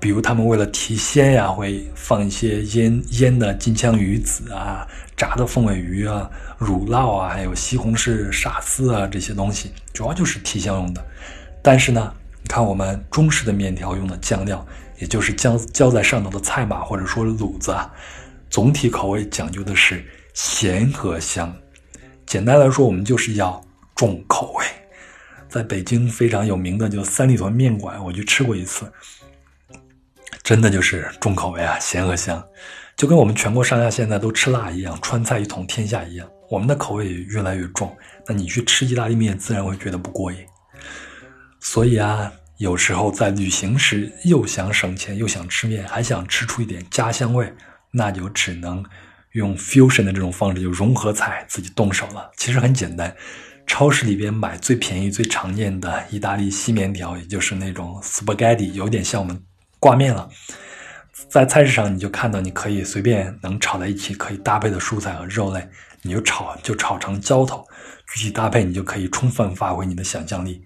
[0.00, 11.06] 比如他们为了提鲜呀，会放一些腌腌的金枪鱼籽啊、炸的凤尾鱼啊、乳酪啊，还有西红柿沙司啊这些东西，主要就是提香用的。
[11.62, 14.66] 但是呢，你看我们中式的面条用的酱料，
[14.98, 17.92] 也就是浇浇在上头的菜码或者说卤子啊，
[18.48, 21.54] 总体口味讲究的是咸和香。
[22.24, 23.62] 简单来说，我们就是要
[23.94, 24.64] 重口味。
[25.50, 28.90] 在北京非常有名的就三里屯面馆，我去吃过一次。
[30.50, 32.44] 真的就是重口味啊，咸和香。
[32.96, 37.96] 就跟我们全国上下现在都吃辣一样，川菜一统天下一样，我们的口味越来越重。
[38.26, 40.38] 那你去吃意大利面，自然会觉得不过瘾。
[41.60, 47.54] 所以啊，有时候在旅行时又想省钱，又想吃面，还想吃出一点家乡味，
[47.92, 48.84] 那就只能
[49.34, 52.28] 用 fusion 的这种方式，就融合菜，自己动手了。
[52.36, 53.14] 其实很简单，
[53.68, 59.40] 超市里边买最便宜、最常见的意大利细面条，也就是那种 spaghetti，有点像我们
[59.80, 60.28] 挂面了。
[61.28, 65.68] 在菜市场你就看到，你可以随便能炒在一起，可以搭配的蔬菜和肉类，
[66.02, 67.66] 你就炒就炒成浇头。
[68.12, 70.62] 具体搭配你就可以充分发挥你的想象力。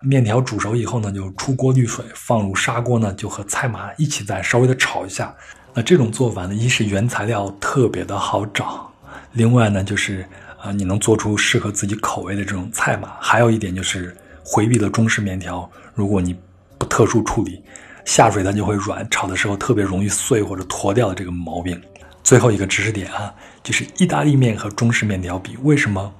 [0.00, 5.34] 面条煮熟以后呢，就出锅滤水，放入砂锅呢，就和菜码一起再稍微的炒一下。
[5.72, 8.92] 那这种做法呢，一是原材料特别的好找，
[9.32, 10.26] 另外呢，就是
[10.60, 13.12] 啊，你能做出适合自己口味的这种菜码。
[13.20, 16.36] 还有一点就是回避了中式面条，如果你
[16.76, 17.62] 不特殊处理，
[18.04, 21.80] 下水它就会软，炒的时候特别容易碎或者坨掉的这个毛病。
[22.22, 26.12] 最后一个知识点啊，就是意大利面和中式面条比，为什么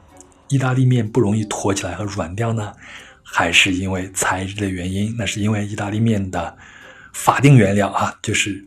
[0.48, 2.72] 意大利面不容易坨起来和软掉呢？
[3.22, 6.54] 还是因为材质的原因，那是因为意大利面的
[7.14, 8.62] 法定原料啊，就是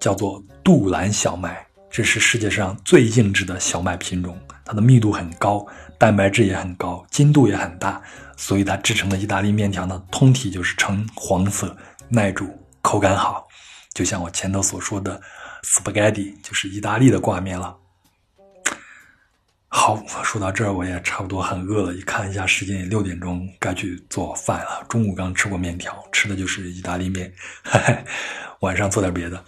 [0.00, 5.64] 叫做杜兰小麦，这是世界上最硬质的小麦品种，它的密度很高，
[5.98, 8.02] 蛋白质也很高，筋度也很大，
[8.36, 11.74] 所以它制成的意大利面条呢，通体就是呈黄色，
[12.14, 12.46] 耐煮，
[12.82, 13.48] 口感好，
[13.94, 15.18] 就像我前头所说的
[15.62, 17.74] spaghetti，就是意大利的挂面了。
[19.68, 24.84] 好，说到这儿我也差不多很饿了，一看一下时间也六点钟，该去做饭了。
[24.90, 27.32] 中午刚吃过面条，吃的就是意大利面，
[27.64, 28.04] 嘿 嘿
[28.60, 29.42] 晚上做点别的。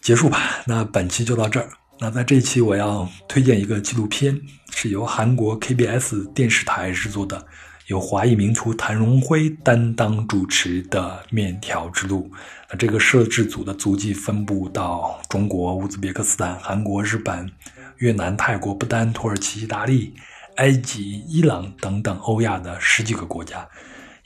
[0.00, 1.68] 结束吧，那本期就到这儿。
[1.98, 4.40] 那在这一期我要推荐一个纪录片，
[4.70, 7.44] 是由韩国 KBS 电视台制作的，
[7.88, 12.30] 由华裔名厨谭荣辉担当主持的《面条之路》。
[12.70, 17.50] 那这个摄制组的足迹分布到中国、乌兹别克斯坦、韩国、日本。
[17.96, 20.14] 越南、泰国、不丹、土耳其、意大利、
[20.54, 23.68] 埃及、伊朗等等欧亚的十几个国家，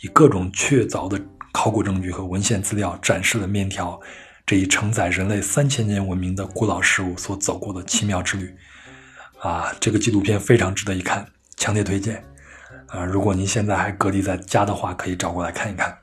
[0.02, 1.18] 以各种确凿的
[1.52, 3.98] 考古证据和文献资料，展示了面条
[4.44, 8.54] 这一承载人类三千年文明的古老事物所走过的奇妙之旅。
[9.40, 12.22] 啊，这个纪录片非常值得一看，强烈推荐。
[12.92, 15.96] 啊，如果您现在还隔离在家的话，可以找过来看一看。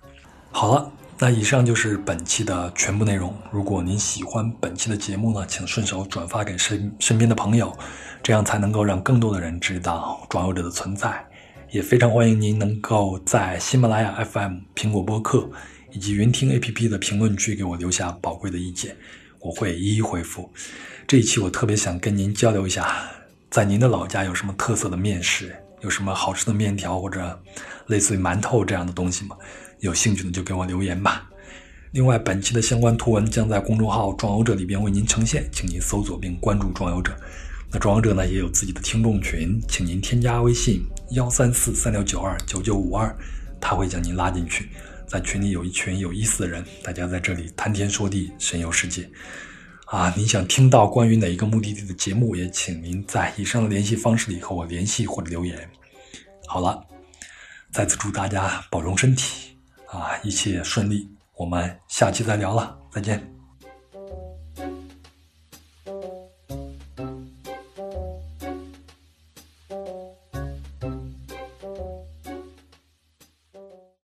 [0.51, 0.91] 好了。
[1.21, 3.35] 那以上就是本期的全部内容。
[3.51, 7.77] 如果您喜欢本期的节目呢，请顺手转发给身身边的朋友，
[8.23, 11.21] 这样才能够让更多的人知道装游者的存在。
[11.71, 15.49] 也非常欢迎您能够在喜马拉雅 FM、苹果播客
[15.91, 18.95] 以及云听 APP 的评论区给我留下宝贵的意见，
[19.41, 20.49] 我会一一回复。
[21.05, 22.95] 这一期我特别想跟您交流一下，
[23.51, 27.41] 在您的老家有什么特色的面食，有什么好吃的面条或者
[27.87, 29.37] 类似于馒头这样的东西吗？
[29.79, 31.29] 有兴趣的就给我留言吧。
[31.91, 37.15] 另外，本期的相关图文将在公众号“壮游者”里边为您呈现，请您搜索并关注“壮游者”。
[37.71, 43.15] 那壮游者呢也有自己的听众群，请您添加微信幺三四三六九二九九五二，
[43.59, 44.69] 他会将您拉进去。
[45.07, 49.09] 在群里有一群有意思的人，大家在这里谈天说地，神游世界。
[49.89, 55.67] 啊，您想听到关于哪一个目的地的节目，也请您在以上的联系方式里和我联系或者留言。
[56.45, 56.85] 好了，
[57.71, 59.57] 再次祝大家保重身体。
[59.87, 63.38] 啊，一切顺利，我们下期再聊了，再见。